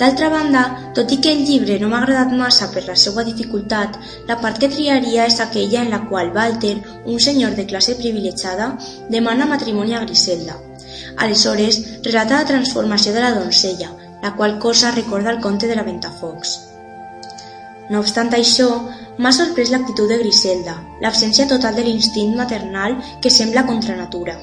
D'altra 0.00 0.30
banda, 0.32 0.62
tot 0.96 1.12
i 1.12 1.18
que 1.20 1.34
el 1.36 1.42
llibre 1.44 1.76
no 1.82 1.90
m'ha 1.90 2.00
agradat 2.00 2.32
massa 2.38 2.70
per 2.72 2.86
la 2.86 2.96
seva 3.02 3.24
dificultat, 3.26 3.98
la 4.30 4.38
part 4.40 4.62
que 4.62 4.70
triaria 4.72 5.26
és 5.28 5.36
aquella 5.44 5.82
en 5.82 5.92
la 5.92 6.00
qual 6.08 6.32
Walter, 6.38 6.72
un 7.04 7.20
senyor 7.26 7.52
de 7.58 7.66
classe 7.68 7.98
privilegiada, 8.00 8.70
demana 9.12 9.48
matrimoni 9.50 9.92
a 9.92 10.00
Griselda. 10.06 10.56
Aleshores, 11.18 11.82
relata 12.08 12.40
la 12.40 12.48
transformació 12.54 13.12
de 13.12 13.26
la 13.26 13.34
donzella, 13.36 13.92
la 14.24 14.32
qual 14.40 14.58
cosa 14.58 14.94
recorda 14.96 15.36
el 15.36 15.42
conte 15.44 15.68
de 15.68 15.76
la 15.76 15.84
Ventafocs. 15.84 16.56
No 17.90 18.00
obstant 18.02 18.32
això, 18.34 18.66
m'ha 19.18 19.32
sorprès 19.32 19.70
l'actitud 19.70 20.10
de 20.10 20.18
Griselda, 20.22 20.74
l'absència 21.04 21.46
total 21.52 21.76
de 21.78 21.84
l'instint 21.86 22.34
maternal 22.36 22.96
que 23.22 23.30
sembla 23.30 23.66
contra 23.68 23.96
natura. 23.96 24.34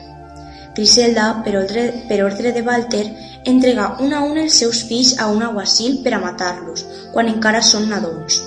Griselda, 0.78 1.26
per 1.46 1.58
ordre, 1.60 1.84
per 2.10 2.24
ordre 2.26 2.54
de 2.56 2.64
Walter, 2.66 3.04
entrega 3.46 3.98
un 4.06 4.14
a 4.14 4.24
un 4.26 4.40
els 4.44 4.56
seus 4.64 4.82
fills 4.90 5.14
a 5.20 5.28
un 5.30 5.44
aguacil 5.46 6.00
per 6.06 6.16
a 6.18 6.22
matar-los, 6.24 6.86
quan 7.14 7.30
encara 7.30 7.62
són 7.62 7.90
nadons. 7.92 8.40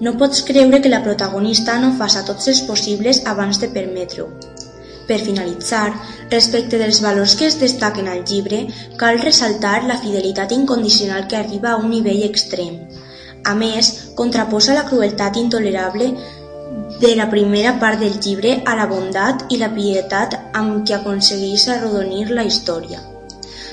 No 0.00 0.14
pots 0.16 0.40
creure 0.48 0.80
que 0.80 0.94
la 0.94 1.02
protagonista 1.04 1.76
no 1.82 1.92
faça 1.98 2.24
tots 2.24 2.48
els 2.48 2.62
possibles 2.70 3.20
abans 3.34 3.60
de 3.60 3.68
permetre-ho. 3.74 4.30
Per 5.10 5.18
finalitzar, 5.26 5.90
respecte 6.30 6.78
dels 6.80 7.02
valors 7.04 7.34
que 7.36 7.48
es 7.50 7.58
destaquen 7.60 8.08
al 8.08 8.22
llibre, 8.24 8.62
cal 8.96 9.20
ressaltar 9.20 9.82
la 9.84 9.98
fidelitat 10.00 10.54
incondicional 10.56 11.26
que 11.26 11.36
arriba 11.36 11.72
a 11.72 11.80
un 11.82 11.90
nivell 11.90 12.22
extrem. 12.30 12.78
A 13.44 13.54
més, 13.54 13.90
contraposa 14.16 14.74
la 14.76 14.84
crueltat 14.88 15.36
intolerable 15.40 16.10
de 17.00 17.14
la 17.16 17.30
primera 17.30 17.78
part 17.80 18.00
del 18.00 18.18
llibre 18.20 18.58
a 18.66 18.74
la 18.76 18.86
bondat 18.90 19.46
i 19.48 19.58
la 19.60 19.70
pietat 19.72 20.36
amb 20.60 20.82
què 20.86 20.98
aconsegueix 20.98 21.66
arrodonir 21.72 22.28
la 22.36 22.44
història. 22.44 23.00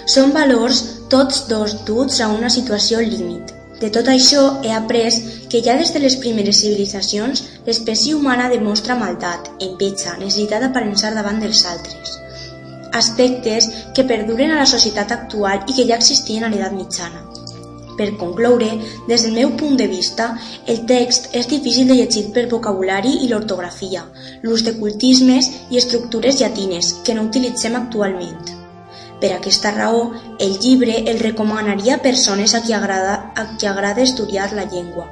Són 0.08 0.32
valors 0.32 0.80
tots 1.12 1.44
dos 1.50 1.76
duts 1.90 2.22
a 2.24 2.30
una 2.32 2.50
situació 2.50 3.02
límit. 3.04 3.52
De 3.82 3.90
tot 3.94 4.08
això 4.10 4.44
he 4.64 4.72
après 4.74 5.20
que 5.52 5.62
ja 5.66 5.76
des 5.78 5.92
de 5.94 6.00
les 6.02 6.16
primeres 6.24 6.64
civilitzacions 6.64 7.44
l'espècie 7.68 8.16
humana 8.16 8.48
demostra 8.50 8.96
maldat, 8.98 9.52
enveja, 9.62 10.16
necessitat 10.18 10.64
d'aparençar 10.64 11.14
davant 11.14 11.44
dels 11.44 11.66
altres. 11.74 12.16
Aspectes 12.98 13.70
que 13.94 14.08
perduren 14.08 14.56
a 14.56 14.62
la 14.64 14.72
societat 14.72 15.12
actual 15.12 15.68
i 15.68 15.76
que 15.76 15.86
ja 15.92 16.00
existien 16.00 16.48
a 16.48 16.50
l'edat 16.54 16.74
mitjana. 16.74 17.27
Per 17.98 18.12
concloure, 18.22 18.70
des 19.08 19.24
del 19.26 19.34
meu 19.34 19.56
punt 19.58 19.78
de 19.80 19.88
vista, 19.90 20.30
el 20.70 20.84
text 20.86 21.34
és 21.36 21.50
difícil 21.50 21.88
de 21.90 21.98
llegir 21.98 22.28
per 22.36 22.46
vocabulari 22.52 23.16
i 23.26 23.32
l'ortografia, 23.32 24.06
l'ús 24.44 24.64
de 24.68 24.76
cultismes 24.78 25.50
i 25.74 25.82
estructures 25.82 26.40
llatines 26.42 26.94
que 27.04 27.18
no 27.18 27.26
utilitzem 27.26 27.76
actualment. 27.80 28.54
Per 29.18 29.32
aquesta 29.34 29.74
raó, 29.74 30.12
el 30.38 30.60
llibre 30.62 31.00
el 31.10 31.20
recomanaria 31.20 31.98
a 31.98 32.04
persones 32.06 32.54
a 32.54 32.62
qui 32.62 32.78
agrada, 32.78 33.34
a 33.36 33.58
qui 33.58 33.66
agrada 33.66 34.06
estudiar 34.06 34.52
la 34.54 34.70
llengua, 34.70 35.10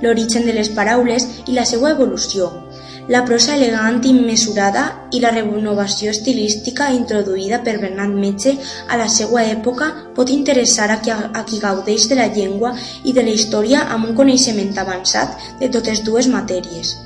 l'origen 0.00 0.48
de 0.48 0.56
les 0.56 0.72
paraules 0.72 1.28
i 1.44 1.52
la 1.52 1.68
seva 1.68 1.92
evolució, 1.92 2.63
la 3.08 3.24
prosa 3.28 3.54
elegant 3.56 4.00
i 4.08 4.12
mesurada 4.16 4.84
i 5.12 5.20
la 5.20 5.32
renovació 5.34 6.12
estilística 6.14 6.90
introduïda 6.96 7.60
per 7.66 7.76
Bernat 7.82 8.12
Metge 8.16 8.56
a 8.88 8.98
la 9.00 9.08
seva 9.12 9.44
època 9.44 9.90
pot 10.16 10.32
interessar 10.32 10.90
a 10.90 11.00
qui, 11.04 11.12
a 11.12 11.44
qui 11.44 11.60
gaudeix 11.60 12.08
de 12.08 12.20
la 12.20 12.30
llengua 12.32 12.74
i 13.04 13.12
de 13.12 13.24
la 13.26 13.34
història 13.36 13.86
amb 13.96 14.10
un 14.10 14.14
coneixement 14.20 14.72
avançat 14.78 15.36
de 15.60 15.68
totes 15.68 16.04
dues 16.04 16.30
matèries. 16.32 16.96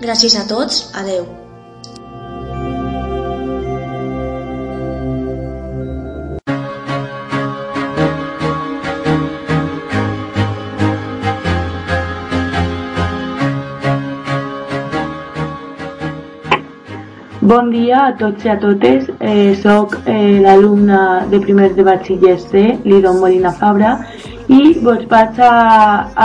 Gràcies 0.00 0.36
a 0.36 0.46
tots, 0.48 0.86
adeu. 0.94 1.45
Bon 17.46 17.68
dia 17.70 17.98
a 18.08 18.14
tots 18.18 18.42
i 18.42 18.48
a 18.50 18.56
totes. 18.58 19.04
Eh, 19.20 19.54
soc 19.62 19.92
eh, 20.10 20.38
l'alumna 20.42 21.26
de 21.30 21.38
primer 21.38 21.68
de 21.76 21.84
batxiller 21.86 22.40
C, 22.42 22.62
Lidon 22.82 23.20
Molina 23.20 23.52
Fabra, 23.60 23.92
i 24.50 24.72
vos 24.82 25.04
vaig 25.12 25.38
a, 25.38 25.50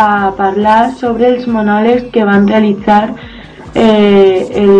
a 0.01 0.05
parlar 0.39 0.79
sobre 0.97 1.27
els 1.27 1.45
monòlegs 1.45 2.07
que 2.15 2.25
van 2.25 2.47
realitzar 2.49 3.03
eh, 3.75 4.47
el, 4.63 4.73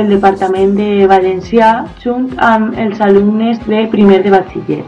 el 0.00 0.10
Departament 0.16 0.74
de 0.80 1.06
Valencià 1.14 1.70
junt 2.02 2.26
amb 2.48 2.74
els 2.86 2.98
alumnes 3.10 3.62
de 3.68 3.86
primer 3.94 4.24
de 4.26 4.34
batxiller. 4.34 4.82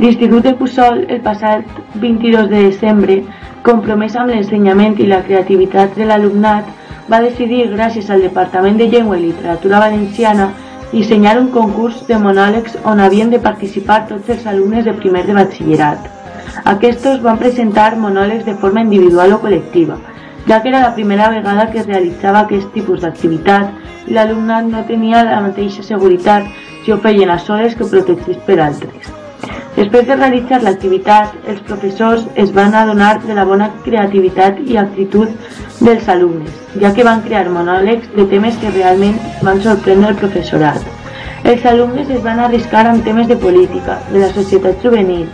L'Institut 0.00 0.42
de 0.42 0.56
Puçol, 0.58 1.04
el 1.06 1.22
passat 1.22 1.70
22 2.02 2.50
de 2.50 2.66
desembre, 2.66 3.22
compromès 3.62 4.18
amb 4.18 4.34
l'ensenyament 4.34 4.98
i 4.98 5.06
la 5.06 5.22
creativitat 5.30 5.94
de 5.94 6.10
l'alumnat, 6.10 6.79
va 7.10 7.20
decidir, 7.20 7.66
gràcies 7.74 8.10
al 8.10 8.22
Departament 8.22 8.78
de 8.78 8.86
Llengua 8.88 9.18
i 9.18 9.26
Literatura 9.26 9.80
Valenciana, 9.82 10.50
dissenyar 10.92 11.36
un 11.40 11.50
concurs 11.54 12.06
de 12.06 12.18
monòlegs 12.18 12.76
on 12.84 13.00
havien 13.00 13.30
de 13.30 13.42
participar 13.42 14.06
tots 14.08 14.30
els 14.34 14.46
alumnes 14.46 14.84
de 14.84 14.94
primer 15.02 15.24
de 15.26 15.34
batxillerat. 15.34 16.08
Aquests 16.74 17.20
van 17.26 17.38
presentar 17.38 17.92
monòlegs 17.96 18.46
de 18.46 18.56
forma 18.62 18.82
individual 18.86 19.36
o 19.36 19.42
col·lectiva, 19.42 19.98
ja 20.48 20.60
que 20.62 20.70
era 20.72 20.82
la 20.86 20.94
primera 20.94 21.30
vegada 21.30 21.70
que 21.70 21.82
es 21.82 21.86
realitzava 21.86 22.44
aquest 22.46 22.72
tipus 22.74 23.00
d'activitat 23.04 24.08
i 24.08 24.16
l'alumnat 24.16 24.66
no 24.72 24.84
tenia 24.88 25.24
la 25.28 25.40
mateixa 25.46 25.86
seguretat 25.86 26.50
si 26.84 26.92
ho 26.92 26.98
feien 26.98 27.30
a 27.30 27.38
soles 27.38 27.74
que 27.76 27.86
protegits 27.94 28.46
per 28.46 28.60
altres. 28.60 29.19
Després 29.76 30.06
de 30.06 30.16
realitzar 30.16 30.58
l'activitat, 30.62 31.36
els 31.48 31.60
professors 31.68 32.24
es 32.42 32.50
van 32.56 32.74
adonar 32.74 33.12
de 33.22 33.36
la 33.38 33.44
bona 33.48 33.68
creativitat 33.84 34.58
i 34.66 34.76
actitud 34.80 35.28
dels 35.80 36.08
alumnes, 36.14 36.56
ja 36.82 36.90
que 36.96 37.06
van 37.06 37.22
crear 37.26 37.46
monòlegs 37.48 38.10
de 38.16 38.26
temes 38.32 38.58
que 38.60 38.72
realment 38.74 39.20
van 39.46 39.62
sorprendre 39.66 40.10
el 40.12 40.18
professorat. 40.22 40.82
Els 41.44 41.64
alumnes 41.64 42.10
es 42.10 42.20
van 42.26 42.42
arriscar 42.46 42.84
amb 42.90 43.04
temes 43.04 43.30
de 43.30 43.38
política, 43.46 43.96
de 44.10 44.20
la 44.24 44.28
societat 44.34 44.84
juvenil, 44.84 45.24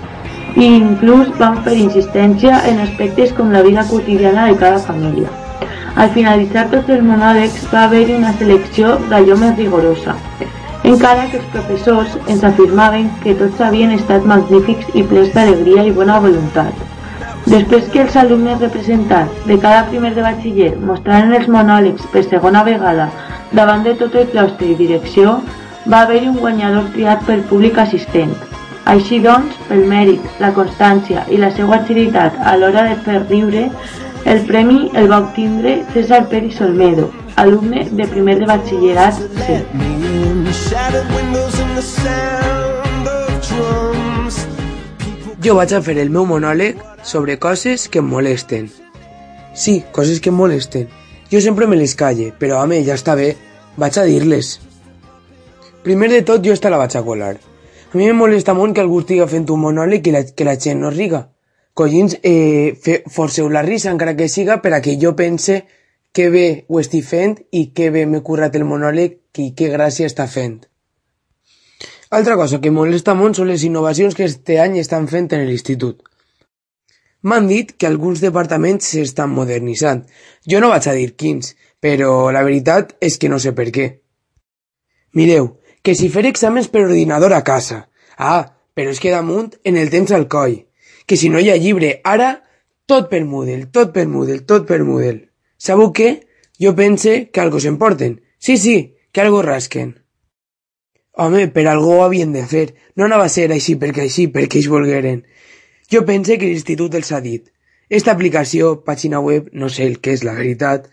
i 0.57 0.69
inclús 0.77 1.33
van 1.41 1.59
fer 1.65 1.75
insistència 1.81 2.61
en 2.71 2.79
aspectes 2.85 3.35
com 3.37 3.51
la 3.53 3.65
vida 3.67 3.85
quotidiana 3.91 4.47
de 4.47 4.57
cada 4.63 4.79
família. 4.79 5.33
Al 5.97 6.13
finalitzar 6.15 6.69
tots 6.73 6.93
els 6.93 7.03
monòlegs 7.05 7.67
va 7.73 7.87
haver-hi 7.89 8.21
una 8.21 8.33
selecció 8.39 8.99
d'allò 9.11 9.37
més 9.43 9.57
rigorosa, 9.59 10.15
encara 10.87 11.25
que 11.31 11.41
els 11.41 11.47
professors 11.51 12.13
ens 12.31 12.45
afirmaven 12.47 13.09
que 13.23 13.35
tots 13.41 13.63
havien 13.69 13.95
estat 13.97 14.27
magnífics 14.31 14.93
i 14.95 15.03
plens 15.11 15.33
d'alegria 15.35 15.83
i 15.89 15.95
bona 15.97 16.21
voluntat. 16.23 16.85
Després 17.47 17.89
que 17.91 18.05
els 18.05 18.17
alumnes 18.21 18.61
representats 18.63 19.43
de 19.51 19.59
cada 19.65 19.85
primer 19.91 20.13
de 20.15 20.23
batxiller 20.23 20.71
mostraren 20.91 21.35
els 21.41 21.51
monòlegs 21.57 22.07
per 22.15 22.23
segona 22.27 22.63
vegada 22.67 23.09
davant 23.59 23.83
de 23.87 23.97
tot 23.99 24.15
el 24.15 24.31
claustre 24.31 24.71
i 24.71 24.79
direcció, 24.79 25.37
va 25.91 26.05
haver-hi 26.05 26.31
un 26.31 26.39
guanyador 26.43 26.89
triat 26.95 27.23
pel 27.27 27.45
públic 27.51 27.79
assistent. 27.83 28.35
Així 28.87 29.19
doncs, 29.23 29.59
pel 29.69 29.87
mèrit, 29.91 30.23
la 30.39 30.55
constància 30.55 31.27
i 31.31 31.39
la 31.43 31.51
seva 31.55 31.81
agilitat 31.81 32.39
a 32.47 32.57
l'hora 32.59 32.87
de 32.91 32.99
fer 33.07 33.21
riure, 33.27 33.69
el 34.25 34.43
premi 34.47 34.91
el 34.95 35.11
va 35.11 35.23
obtindre 35.27 35.81
César 35.95 36.27
Peris 36.31 36.61
Olmedo, 36.63 37.11
alumne 37.37 37.89
de 37.91 38.07
primer 38.09 38.39
de 38.41 38.47
batxillerat. 38.47 39.15
Jo 45.45 45.55
vaig 45.55 45.73
a 45.73 45.83
fer 45.85 45.97
el 46.03 46.11
meu 46.11 46.25
monòleg 46.27 46.81
sobre 47.05 47.39
coses 47.39 47.89
que 47.89 48.01
em 48.01 48.09
molesten. 48.09 48.71
Sí, 49.55 49.85
coses 49.93 50.21
que 50.21 50.33
em 50.33 50.41
molesten. 50.41 50.89
Jo 51.31 51.41
sempre 51.41 51.67
me 51.67 51.77
les 51.77 51.95
calle, 51.95 52.33
però 52.39 52.63
home, 52.63 52.81
ja 52.87 52.97
està 52.97 53.15
bé, 53.15 53.35
vaig 53.77 53.99
a 53.99 54.07
dir-les. 54.09 54.57
Primer 55.85 56.11
de 56.11 56.23
tot, 56.27 56.43
jo 56.43 56.57
esta 56.57 56.71
la 56.73 56.81
vaig 56.81 56.97
a 56.97 57.05
colar. 57.05 57.37
A 57.93 57.97
mi 57.97 58.09
em 58.09 58.17
molesta 58.19 58.55
molt 58.55 58.75
que 58.75 58.83
algú 58.83 59.05
estigui 59.05 59.27
fent 59.31 59.47
un 59.53 59.61
monòleg 59.63 60.09
i 60.09 60.13
la, 60.15 60.25
que 60.25 60.45
la 60.45 60.57
gent 60.59 60.81
no 60.83 60.91
riga. 60.91 61.27
Collins, 61.77 62.17
eh, 62.23 62.75
fe, 62.83 63.03
forceu 63.13 63.51
la 63.53 63.63
risa, 63.63 63.91
encara 63.93 64.17
que 64.17 64.29
siga, 64.33 64.63
per 64.63 64.73
a 64.73 64.81
que 64.81 64.97
jo 64.99 65.15
pense 65.15 65.67
que 66.17 66.31
bé 66.33 66.47
ho 66.69 66.81
estic 66.81 67.05
fent 67.05 67.35
i 67.53 67.67
que 67.77 67.91
bé 67.93 68.07
m'he 68.09 68.23
currat 68.25 68.55
el 68.57 68.65
monòleg 68.65 69.19
i 69.43 69.51
que 69.59 69.69
gràcia 69.69 70.09
està 70.09 70.25
fent. 70.33 70.63
Altra 72.19 72.37
cosa 72.41 72.61
que 72.63 72.73
molesta 72.73 73.13
molt 73.19 73.37
són 73.37 73.51
les 73.53 73.65
innovacions 73.69 74.17
que 74.17 74.25
este 74.25 74.57
any 74.63 74.79
estan 74.81 75.11
fent 75.13 75.29
en 75.37 75.45
l'institut. 75.45 76.01
M'han 77.27 77.51
dit 77.51 77.75
que 77.77 77.89
alguns 77.91 78.23
departaments 78.25 78.89
s'estan 78.95 79.35
modernitzant. 79.35 80.07
Jo 80.49 80.63
no 80.63 80.73
vaig 80.73 80.89
a 80.89 80.97
dir 80.97 81.13
quins, 81.21 81.53
però 81.85 82.31
la 82.33 82.45
veritat 82.47 82.97
és 83.11 83.19
que 83.21 83.29
no 83.29 83.43
sé 83.43 83.53
per 83.53 83.69
què. 83.77 83.87
Mireu, 85.19 85.53
que 85.83 85.99
si 85.99 86.09
fer 86.09 86.25
exàmens 86.31 86.73
per 86.73 86.87
ordinador 86.87 87.35
a 87.37 87.45
casa. 87.45 87.83
Ah, 88.17 88.57
però 88.73 88.95
és 88.95 89.03
que 89.03 89.13
damunt 89.13 89.53
en 89.65 89.77
el 89.77 89.93
temps 89.93 90.17
al 90.17 90.29
coll. 90.33 90.63
Que 91.05 91.21
si 91.21 91.29
no 91.29 91.43
hi 91.43 91.51
ha 91.51 91.61
llibre, 91.61 91.99
ara, 92.05 92.37
tot 92.87 93.11
per 93.11 93.25
Moodle, 93.27 93.67
tot 93.75 93.93
per 93.93 94.07
Moodle, 94.07 94.45
tot 94.47 94.65
per 94.69 94.81
Moodle. 94.87 95.27
Sabeu 95.67 95.93
què? 95.99 96.11
Jo 96.63 96.73
pense 96.79 97.15
que 97.33 97.43
algo 97.43 97.61
s'emporten. 97.61 98.21
Sí, 98.39 98.57
sí, 98.57 98.77
que 99.13 99.23
algo 99.25 99.43
rasquen. 99.43 99.97
Home, 101.19 101.49
per 101.49 101.65
algú 101.67 101.95
ho 101.97 102.05
havien 102.05 102.33
de 102.37 102.45
fer. 102.47 102.67
No 102.95 103.07
anava 103.07 103.27
a 103.27 103.33
ser 103.33 103.49
així 103.53 103.75
perquè 103.81 104.05
així, 104.05 104.29
perquè 104.33 104.61
ells 104.61 104.71
volgueren. 104.73 105.25
Jo 105.93 106.05
pense 106.07 106.37
que 106.39 106.51
l'institut 106.51 106.95
els 106.99 107.11
ha 107.13 107.23
dit. 107.25 107.49
Esta 107.89 108.13
aplicació, 108.13 108.71
pàgina 108.87 109.21
web, 109.23 109.49
no 109.53 109.71
sé 109.71 109.87
el 109.87 109.99
que 110.03 110.15
és 110.17 110.25
la 110.27 110.35
veritat, 110.35 110.89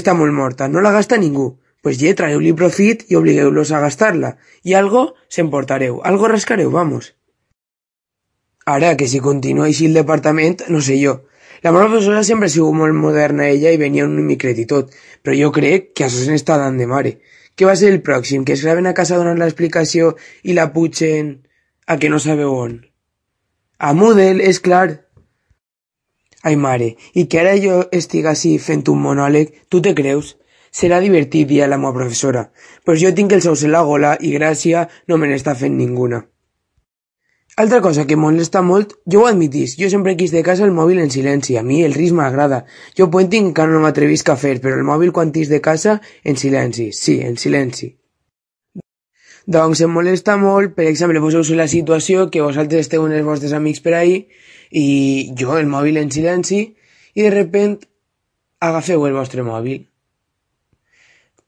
està 0.00 0.14
molt 0.14 0.34
morta, 0.34 0.68
no 0.70 0.82
la 0.82 0.94
gasta 0.94 1.18
ningú. 1.18 1.48
Pues 1.82 1.98
ja 2.00 2.14
traeu-li 2.18 2.52
profit 2.58 3.04
i 3.10 3.18
obligueu-los 3.18 3.70
a 3.70 3.82
gastar-la. 3.82 4.32
I 4.64 4.74
algo 4.74 5.02
s'emportareu, 5.28 6.00
algo 6.02 6.30
rascareu, 6.32 6.70
vamos. 6.70 7.12
Ara, 8.66 8.96
que 8.98 9.06
si 9.06 9.20
continua 9.22 9.68
així 9.70 9.86
el 9.86 9.94
departament, 9.94 10.64
no 10.68 10.80
sé 10.82 10.98
jo. 11.02 11.20
La 11.66 11.72
meva 11.72 11.88
professora 11.88 12.20
sempre 12.22 12.46
ha 12.46 12.52
sigut 12.54 12.76
molt 12.78 12.94
moderna 12.94 13.48
ella 13.50 13.72
i 13.74 13.78
venia 13.80 14.04
un 14.06 14.12
micret 14.22 14.58
i 14.62 14.66
tot, 14.70 14.92
però 15.18 15.34
jo 15.34 15.48
crec 15.56 15.88
que 15.98 16.04
això 16.06 16.20
se 16.22 16.30
n'està 16.30 16.60
dant 16.60 16.76
de 16.78 16.86
mare. 16.86 17.10
Què 17.58 17.66
va 17.66 17.74
ser 17.80 17.88
el 17.90 18.04
pròxim? 18.06 18.44
Que 18.46 18.54
es 18.54 18.62
graven 18.62 18.86
a 18.86 18.92
casa 18.94 19.18
donant 19.18 19.40
l'explicació 19.42 20.12
i 20.46 20.54
la 20.54 20.68
putxen 20.76 21.32
a 21.90 21.96
que 21.98 22.12
no 22.12 22.20
sabeu 22.22 22.52
on? 22.54 22.76
A 23.82 23.90
Moodle, 23.98 24.46
és 24.46 24.62
clar. 24.62 24.84
Ai 26.46 26.54
mare, 26.68 26.92
i 27.18 27.26
que 27.26 27.42
ara 27.42 27.56
jo 27.66 27.80
estic 28.00 28.30
així 28.30 28.54
fent 28.68 28.86
un 28.94 29.02
monòleg, 29.08 29.50
tu 29.66 29.82
te 29.82 29.96
creus? 29.98 30.36
Serà 30.70 31.02
divertit, 31.02 31.50
dia 31.50 31.66
la 31.66 31.82
meva 31.82 31.96
professora, 31.98 32.46
però 32.86 32.94
jo 33.02 33.10
tinc 33.10 33.34
els 33.34 33.50
ous 33.50 33.66
en 33.66 33.74
la 33.74 33.82
gola 33.90 34.14
i 34.22 34.36
gràcia 34.38 34.86
no 35.10 35.18
me 35.18 35.34
n'està 35.34 35.58
fent 35.58 35.74
ninguna. 35.82 36.22
Altra 37.56 37.80
cosa 37.80 38.04
que 38.04 38.18
molesta 38.20 38.60
molt, 38.60 38.90
jo 39.08 39.22
ho 39.22 39.26
admitís, 39.30 39.78
jo 39.80 39.88
sempre 39.88 40.12
quis 40.20 40.32
de 40.34 40.42
casa 40.44 40.66
el 40.66 40.74
mòbil 40.76 40.98
en 41.00 41.08
silenci, 41.08 41.54
a 41.56 41.62
mi 41.64 41.78
el 41.86 41.94
risc 41.96 42.12
m'agrada. 42.12 42.58
Jo 42.98 43.06
puenting 43.08 43.46
encara 43.48 43.72
no 43.72 43.78
m'atrevisc 43.80 44.28
a 44.28 44.34
fer, 44.36 44.58
però 44.60 44.76
el 44.76 44.84
mòbil 44.84 45.08
quan 45.16 45.30
tis 45.32 45.48
de 45.48 45.62
casa, 45.64 45.94
en 46.22 46.36
silenci, 46.36 46.90
sí, 46.92 47.14
en 47.24 47.38
silenci. 47.40 47.88
Doncs 49.48 49.80
em 49.86 49.96
molesta 49.96 50.34
molt, 50.36 50.74
per 50.76 50.84
exemple, 50.90 51.22
poseu-vos 51.24 51.54
la 51.56 51.68
situació 51.72 52.26
que 52.28 52.44
vosaltres 52.44 52.84
esteu 52.84 53.06
amb 53.06 53.16
els 53.16 53.24
vostres 53.24 53.56
amics 53.56 53.80
per 53.80 53.96
ahí 54.02 54.18
i 54.76 55.32
jo 55.40 55.56
el 55.56 55.72
mòbil 55.72 55.96
en 56.02 56.12
silenci 56.12 56.60
i 56.60 57.24
de 57.24 57.32
repent 57.32 57.78
agafeu 58.60 59.08
el 59.08 59.16
vostre 59.16 59.46
mòbil. 59.48 59.80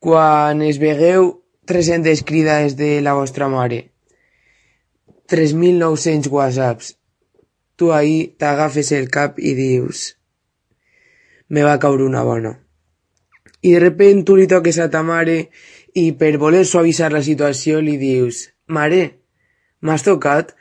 Quan 0.00 0.64
es 0.64 0.80
vegueu 0.80 1.34
300 1.68 2.24
cridades 2.24 2.80
de 2.80 2.94
la 3.04 3.12
vostra 3.12 3.52
mare 3.52 3.84
3.900 5.28 6.30
whatsapps. 6.32 6.94
Tu 7.76 7.92
ahí 7.92 8.34
t'agafes 8.38 8.92
el 8.96 9.10
cap 9.12 9.36
i 9.38 9.52
dius 9.54 10.14
me 11.48 11.64
va 11.64 11.78
caure 11.80 12.04
una 12.04 12.22
bona. 12.24 12.54
I 13.62 13.74
de 13.74 13.80
repent 13.82 14.24
tu 14.26 14.36
li 14.36 14.46
toques 14.50 14.78
a 14.78 14.88
ta 14.92 15.02
mare 15.02 15.38
i 15.96 16.10
per 16.20 16.36
voler 16.38 16.64
suavitzar 16.68 17.10
la 17.12 17.24
situació 17.24 17.80
li 17.82 17.96
dius 18.00 18.46
mare, 18.68 19.02
m'has 19.80 20.04
tocat? 20.06 20.54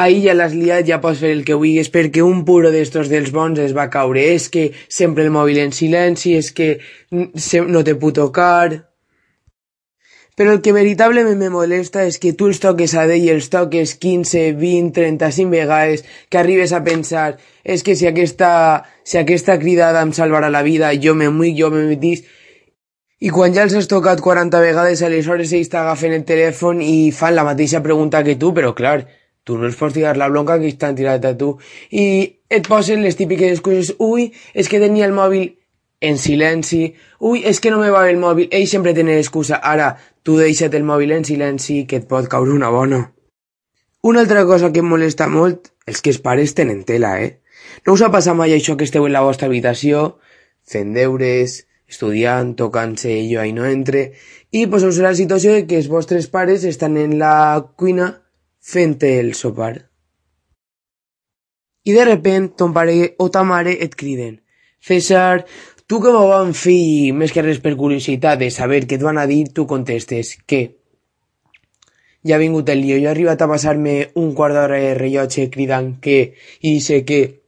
Ahí 0.00 0.20
ja 0.24 0.34
l'has 0.36 0.54
liat, 0.54 0.86
ja 0.86 1.00
pots 1.02 1.20
fer 1.20 1.32
el 1.34 1.42
que 1.44 1.56
vulguis 1.58 1.90
perquè 1.92 2.22
un 2.24 2.44
puro 2.48 2.70
d'estos 2.70 3.10
dels 3.10 3.32
bons 3.34 3.58
es 3.58 3.74
va 3.76 3.90
caure. 3.90 4.22
És 4.36 4.48
que 4.48 4.70
sempre 4.88 5.26
el 5.26 5.32
mòbil 5.34 5.58
en 5.60 5.74
silenci, 5.76 6.36
és 6.38 6.52
que 6.52 6.78
no 7.10 7.84
te 7.84 7.96
puc 7.98 8.16
tocar... 8.20 8.89
Però 10.40 10.54
el 10.56 10.62
que 10.64 10.72
veritablement 10.72 11.36
me 11.36 11.50
molesta 11.52 12.06
és 12.08 12.16
que 12.16 12.30
tu 12.32 12.46
els 12.48 12.62
toques 12.62 12.94
a 12.96 13.02
d'ell 13.04 13.26
i 13.26 13.28
els 13.28 13.50
toques 13.52 13.90
15, 14.00 14.54
20, 14.56 14.94
35 14.96 15.52
vegades, 15.52 16.06
que 16.32 16.40
arribes 16.40 16.72
a 16.72 16.80
pensar 16.80 17.34
és 17.60 17.84
que 17.84 17.92
si 17.92 18.08
aquesta, 18.08 18.48
si 19.04 19.20
aquesta 19.20 19.58
cridada 19.60 20.00
em 20.00 20.14
salvarà 20.16 20.48
la 20.48 20.64
vida, 20.64 20.94
jo 20.96 21.12
me 21.12 21.28
muic, 21.28 21.58
jo 21.60 21.68
me 21.74 21.84
metís, 21.90 22.24
i 23.20 23.28
quan 23.28 23.52
ja 23.52 23.66
els 23.68 23.76
has 23.76 23.90
tocat 23.92 24.24
40 24.24 24.64
vegades, 24.64 25.04
aleshores 25.04 25.52
ells 25.52 25.68
t'agafen 25.68 26.16
el 26.16 26.24
telèfon 26.24 26.80
i 26.80 27.10
fan 27.12 27.36
la 27.36 27.44
mateixa 27.44 27.84
pregunta 27.84 28.24
que 28.24 28.38
tu, 28.40 28.54
però 28.56 28.72
clar, 28.72 29.02
tu 29.44 29.60
no 29.60 29.68
els 29.68 29.76
pots 29.76 29.98
tirar 29.98 30.16
la 30.16 30.32
bronca 30.32 30.56
que 30.56 30.72
estan 30.72 30.96
tirat 30.96 31.28
a 31.28 31.36
tu. 31.36 31.58
I 31.92 32.06
et 32.48 32.64
posen 32.64 33.04
les 33.04 33.20
típiques 33.20 33.58
excuses, 33.58 33.92
ui, 34.00 34.30
és 34.56 34.72
que 34.72 34.80
tenia 34.80 35.04
el 35.04 35.12
mòbil 35.12 35.50
en 36.00 36.16
silenci, 36.16 36.94
ui, 37.20 37.42
és 37.44 37.60
que 37.60 37.68
no 37.68 37.78
me 37.82 37.92
va 37.92 38.06
el 38.08 38.16
mòbil, 38.16 38.48
ell 38.56 38.64
sempre 38.66 38.96
tenen 38.96 39.20
excusa, 39.20 39.60
ara, 39.60 39.92
Tu 40.22 40.36
deixa't 40.36 40.74
el 40.76 40.84
mòbil 40.84 41.14
en 41.16 41.24
silenci 41.24 41.84
que 41.88 42.00
et 42.02 42.08
pot 42.08 42.26
caure 42.32 42.52
una 42.52 42.68
bona. 42.74 43.00
Una 44.10 44.20
altra 44.24 44.44
cosa 44.48 44.68
que 44.72 44.82
em 44.84 44.88
molesta 44.92 45.28
molt 45.32 45.70
és 45.88 46.00
que 46.04 46.12
els 46.12 46.20
pares 46.24 46.52
tenen 46.58 46.82
tela, 46.88 47.14
eh? 47.24 47.40
No 47.86 47.94
us 47.96 48.02
ha 48.04 48.10
passat 48.12 48.36
mai 48.36 48.52
això 48.52 48.76
que 48.76 48.84
esteu 48.88 49.06
en 49.08 49.14
la 49.14 49.22
vostra 49.24 49.48
habitació, 49.48 50.18
fent 50.72 50.92
deures, 50.96 51.54
estudiant, 51.88 52.52
tocant-se 52.56 53.16
jo 53.30 53.44
i 53.48 53.54
no 53.56 53.64
entre, 53.68 54.10
i 54.52 54.66
poseu-vos 54.66 55.00
la 55.04 55.14
situació 55.16 55.56
de 55.56 55.64
que 55.70 55.80
els 55.80 55.88
vostres 55.88 56.28
pares 56.28 56.68
estan 56.68 57.00
en 57.00 57.16
la 57.22 57.32
cuina 57.80 58.10
fent 58.60 58.98
el 59.08 59.32
sopar. 59.34 59.72
I 61.88 61.96
de 61.96 62.04
repent 62.04 62.52
ton 62.60 62.76
pare 62.76 63.14
o 63.18 63.30
ta 63.32 63.42
mare 63.44 63.72
et 63.80 63.96
criden 63.96 64.40
César, 64.80 65.44
tu 65.90 65.98
que 65.98 66.12
m'ho 66.14 66.28
van 66.30 66.52
fill, 66.54 67.16
més 67.18 67.32
que 67.34 67.42
res 67.42 67.58
per 67.58 67.74
de 67.74 68.50
saber 68.54 68.86
què 68.86 68.94
et 68.94 69.02
van 69.02 69.18
a 69.18 69.26
dir, 69.26 69.48
tu 69.50 69.66
contestes 69.66 70.36
que 70.46 70.60
ja 72.22 72.36
ha 72.36 72.38
vingut 72.38 72.68
el 72.68 72.78
lío, 72.82 72.94
jo 73.00 73.08
he 73.08 73.10
arribat 73.10 73.42
a 73.42 73.48
passar-me 73.50 74.12
un 74.14 74.30
quart 74.38 74.54
d'hora 74.54 74.78
de 74.78 74.94
rellotge 74.94 75.48
cridant 75.50 75.98
que 76.00 76.34
i 76.62 76.78
sé 76.78 77.02
que 77.04 77.42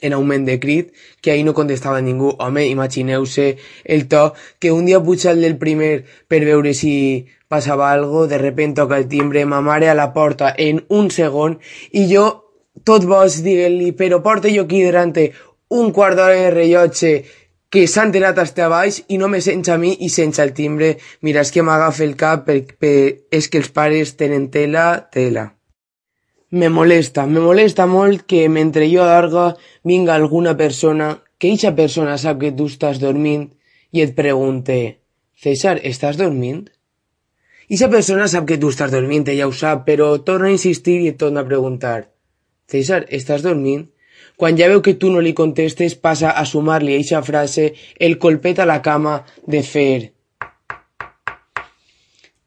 en 0.00 0.12
augment 0.12 0.46
de 0.46 0.60
crit, 0.60 0.94
que 1.20 1.32
ahir 1.32 1.44
no 1.44 1.54
contestava 1.54 2.00
ningú. 2.00 2.30
Home, 2.38 2.68
imagineu-se 2.70 3.56
el 3.84 4.06
to 4.06 4.32
que 4.60 4.70
un 4.70 4.86
dia 4.86 5.02
puja 5.02 5.32
el 5.32 5.42
del 5.42 5.58
primer 5.58 6.04
per 6.28 6.44
veure 6.44 6.74
si 6.74 7.26
passava 7.48 7.90
algo, 7.90 8.28
de 8.28 8.38
repente 8.38 8.80
toca 8.80 8.98
el 8.98 9.08
timbre, 9.08 9.44
ma 9.44 9.60
mare 9.60 9.90
a 9.90 9.98
la 9.98 10.12
porta 10.12 10.54
en 10.56 10.84
un 10.88 11.10
segon 11.10 11.58
i 11.90 12.06
jo, 12.14 12.26
tot 12.86 13.10
vos, 13.10 13.42
diguent-li, 13.42 13.90
però 13.98 14.22
porta 14.22 14.50
jo 14.54 14.70
aquí 14.70 14.86
delante 14.86 15.32
un 15.72 15.90
quart 15.90 16.18
d'hora 16.18 16.36
de 16.36 16.50
rellotge 16.52 17.12
que 17.72 17.86
s'ha 17.88 18.02
enterat 18.04 18.36
hasta 18.36 18.68
baix 18.68 18.98
i 19.08 19.16
no 19.16 19.30
me 19.32 19.40
sents 19.40 19.70
a 19.72 19.78
mi 19.80 19.94
i 20.04 20.10
sense 20.12 20.42
el 20.44 20.52
timbre. 20.52 20.90
Mira, 21.24 21.40
és 21.40 21.50
que 21.54 21.64
m'agafa 21.64 22.04
el 22.04 22.18
cap 22.20 22.44
perquè 22.44 22.92
que 23.48 23.60
els 23.62 23.70
pares 23.72 24.12
tenen 24.20 24.50
tela, 24.52 25.08
tela. 25.14 25.46
Me 26.52 26.68
molesta, 26.68 27.24
me 27.24 27.40
molesta 27.40 27.86
molt 27.88 28.26
que 28.28 28.42
mentre 28.52 28.90
jo 28.92 29.00
alarga 29.00 29.46
vinga 29.88 30.12
alguna 30.14 30.52
persona, 30.56 31.14
que 31.38 31.48
eixa 31.48 31.72
persona 31.72 32.18
sap 32.20 32.42
que 32.42 32.52
tu 32.52 32.68
estàs 32.68 33.00
dormint 33.00 33.48
i 33.90 34.04
et 34.04 34.12
pregunte 34.14 34.76
César, 35.42 35.78
estàs 35.80 36.20
dormint? 36.20 36.66
Eixa 37.72 37.88
persona 37.88 38.28
sap 38.28 38.44
que 38.50 38.60
tu 38.60 38.68
estàs 38.68 38.92
dormint, 38.92 39.24
ella 39.32 39.48
ho 39.48 39.56
sap, 39.56 39.86
però 39.88 40.12
torna 40.20 40.52
a 40.52 40.54
insistir 40.58 41.00
i 41.00 41.08
et 41.14 41.18
torna 41.24 41.40
a 41.40 41.48
preguntar 41.48 42.10
César, 42.68 43.06
estàs 43.08 43.40
dormint? 43.48 43.88
Quan 44.42 44.56
ja 44.58 44.66
veu 44.66 44.80
que 44.82 44.96
tu 44.98 45.06
no 45.14 45.20
li 45.22 45.36
contestes, 45.38 45.92
passa 45.94 46.32
a 46.34 46.42
sumar-li 46.42 46.96
eixa 46.96 47.20
frase 47.22 47.68
el 48.02 48.16
colpet 48.18 48.58
a 48.58 48.66
la 48.66 48.80
cama 48.82 49.20
de 49.46 49.60
fer. 49.62 50.10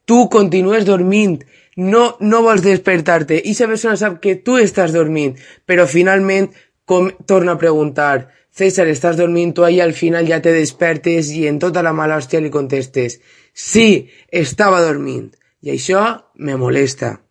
Tu 0.03 0.17
continues 0.27 0.83
dormint, 0.83 1.37
no, 1.79 2.03
no 2.19 2.41
vols 2.43 2.65
despertar-te. 2.67 3.39
Eixa 3.47 3.71
persona 3.71 3.95
sap 3.95 4.19
que 4.19 4.35
tu 4.35 4.59
estàs 4.59 4.91
dormint, 4.91 5.39
però 5.63 5.87
finalment 5.87 6.51
com, 6.83 7.13
torna 7.31 7.55
a 7.55 7.63
preguntar 7.63 8.27
César, 8.51 8.89
estàs 8.91 9.15
dormint 9.15 9.55
tu 9.55 9.63
i 9.63 9.79
al 9.79 9.95
final 9.95 10.27
ja 10.27 10.41
te 10.43 10.51
despertes 10.51 11.31
i 11.31 11.47
en 11.47 11.63
tota 11.63 11.79
la 11.79 11.95
mala 11.95 12.19
hòstia 12.19 12.43
li 12.43 12.51
contestes 12.51 13.21
Sí, 13.55 14.11
estava 14.31 14.83
dormint. 14.83 15.31
I 15.63 15.77
això 15.79 16.03
me 16.43 16.59
molesta. 16.59 17.21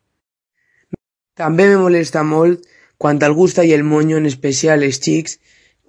També 1.36 1.68
me 1.68 1.76
molesta 1.84 2.24
molt 2.24 2.64
quan 2.98 3.22
algú 3.22 3.46
es 3.46 3.54
talla 3.54 3.74
el 3.74 3.84
monyo, 3.84 4.16
en 4.18 4.26
especial 4.26 4.82
els 4.82 5.00
xics, 5.00 5.38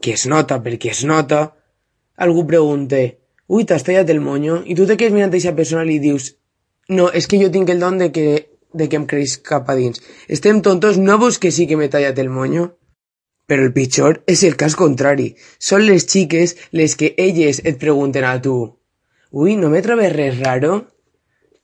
que 0.01 0.13
es 0.13 0.25
nota 0.27 0.61
perquè 0.63 0.91
es 0.91 1.03
nota, 1.05 1.55
algú 2.17 2.45
pregunta 2.47 3.01
«Ui, 3.47 3.65
t'has 3.65 3.83
tallat 3.85 4.09
el 4.09 4.21
monyo?» 4.21 4.63
i 4.65 4.75
tu 4.75 4.87
te 4.89 4.97
quedes 4.97 5.13
mirant 5.13 5.29
a 5.29 5.35
aquesta 5.35 5.55
persona 5.55 5.85
i 5.85 6.17
«No, 6.87 7.09
és 7.09 7.27
que 7.27 7.37
jo 7.41 7.49
tinc 7.49 7.69
el 7.69 7.79
don 7.79 7.97
de 7.97 8.11
que, 8.11 8.49
de 8.73 8.87
que 8.89 8.97
em 8.97 9.05
creix 9.09 9.37
cap 9.37 9.69
a 9.69 9.75
dins. 9.75 10.01
Estem 10.27 10.61
tontos, 10.61 10.97
no 10.97 11.17
vos 11.17 11.39
que 11.39 11.51
sí 11.51 11.65
que 11.67 11.77
m'he 11.77 11.89
tallat 11.89 12.19
el 12.19 12.29
monyo?» 12.29 12.77
Però 13.45 13.61
el 13.61 13.73
pitjor 13.73 14.23
és 14.25 14.43
el 14.43 14.55
cas 14.57 14.75
contrari. 14.75 15.35
Són 15.59 15.85
les 15.85 16.05
xiques 16.09 16.55
les 16.73 16.95
que 16.97 17.13
elles 17.17 17.61
et 17.63 17.77
pregunten 17.81 18.25
a 18.25 18.41
tu 18.41 18.57
«Ui, 19.31 19.55
no 19.55 19.69
me 19.69 19.81
trobes 19.85 20.13
res 20.13 20.39
raro?» 20.39 20.85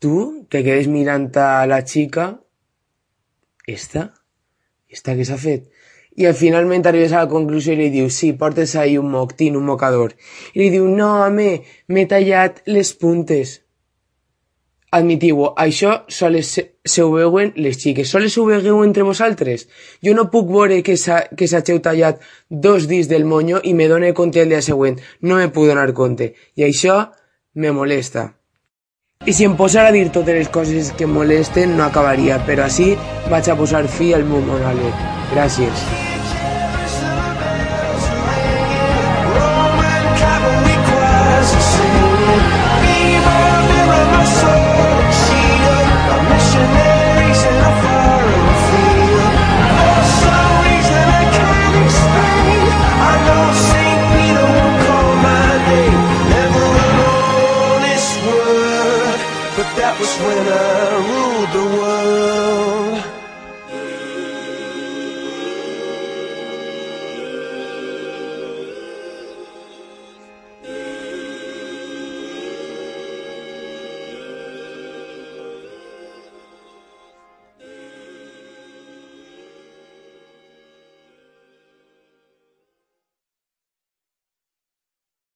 Tu 0.02 0.46
te 0.50 0.64
quedes 0.66 0.88
mirant 0.88 1.30
a 1.38 1.66
la 1.66 1.82
xica 1.86 2.32
«Esta?» 3.66 4.21
Està 4.92 5.16
que 5.18 5.26
s'ha 5.28 5.40
fet? 5.42 5.70
I 6.20 6.28
finalment 6.36 6.84
arribes 6.86 7.14
a 7.16 7.24
la 7.24 7.32
conclusió 7.32 7.74
i 7.74 7.80
li 7.80 7.90
dius, 7.90 8.18
sí, 8.20 8.34
portes 8.36 8.76
ahí 8.76 8.98
un 9.00 9.12
moc, 9.14 9.34
tin, 9.40 9.56
un 9.56 9.66
mocador. 9.66 10.16
I 10.54 10.60
li 10.60 10.70
diu, 10.74 10.88
no, 10.92 11.12
home, 11.26 11.62
m'he 11.88 12.08
tallat 12.12 12.60
les 12.68 12.92
puntes. 13.00 13.62
Admitiu-ho, 14.92 15.54
això 15.56 16.02
sols 16.12 16.50
se, 16.58 16.66
se 16.84 17.06
ho 17.06 17.14
veuen 17.14 17.54
les 17.56 17.80
xiques, 17.80 18.12
sols 18.12 18.36
ho 18.36 18.44
veuen 18.50 18.84
entre 18.84 19.08
vosaltres. 19.08 19.70
Jo 20.04 20.12
no 20.18 20.28
puc 20.34 20.52
veure 20.52 20.82
que 20.84 20.98
s'hageu 21.00 21.80
tallat 21.80 22.20
dos 22.50 22.90
dits 22.92 23.08
del 23.08 23.24
monyo 23.24 23.64
i 23.64 23.72
me 23.74 23.88
done 23.88 24.12
compte 24.14 24.44
el 24.44 24.52
dia 24.52 24.60
següent. 24.62 25.00
No 25.22 25.40
me 25.40 25.48
puc 25.48 25.72
donar 25.72 25.94
compte. 25.96 26.34
I 26.60 26.68
això 26.68 27.00
me 27.56 27.72
molesta. 27.72 28.34
I 29.22 29.34
si 29.38 29.46
em 29.46 29.54
posara 29.54 29.92
a 29.92 29.94
dir 29.94 30.08
totes 30.10 30.34
les 30.34 30.50
coses 30.50 30.90
que 30.98 31.06
molesten 31.06 31.76
no 31.78 31.86
acabaria, 31.86 32.40
però 32.48 32.66
així 32.66 32.96
vaig 33.30 33.52
a 33.52 33.58
posar 33.60 33.84
fi 33.86 34.16
al 34.18 34.26
meu 34.26 34.42
monòleg. 34.48 35.06
Gràcies. 35.36 36.11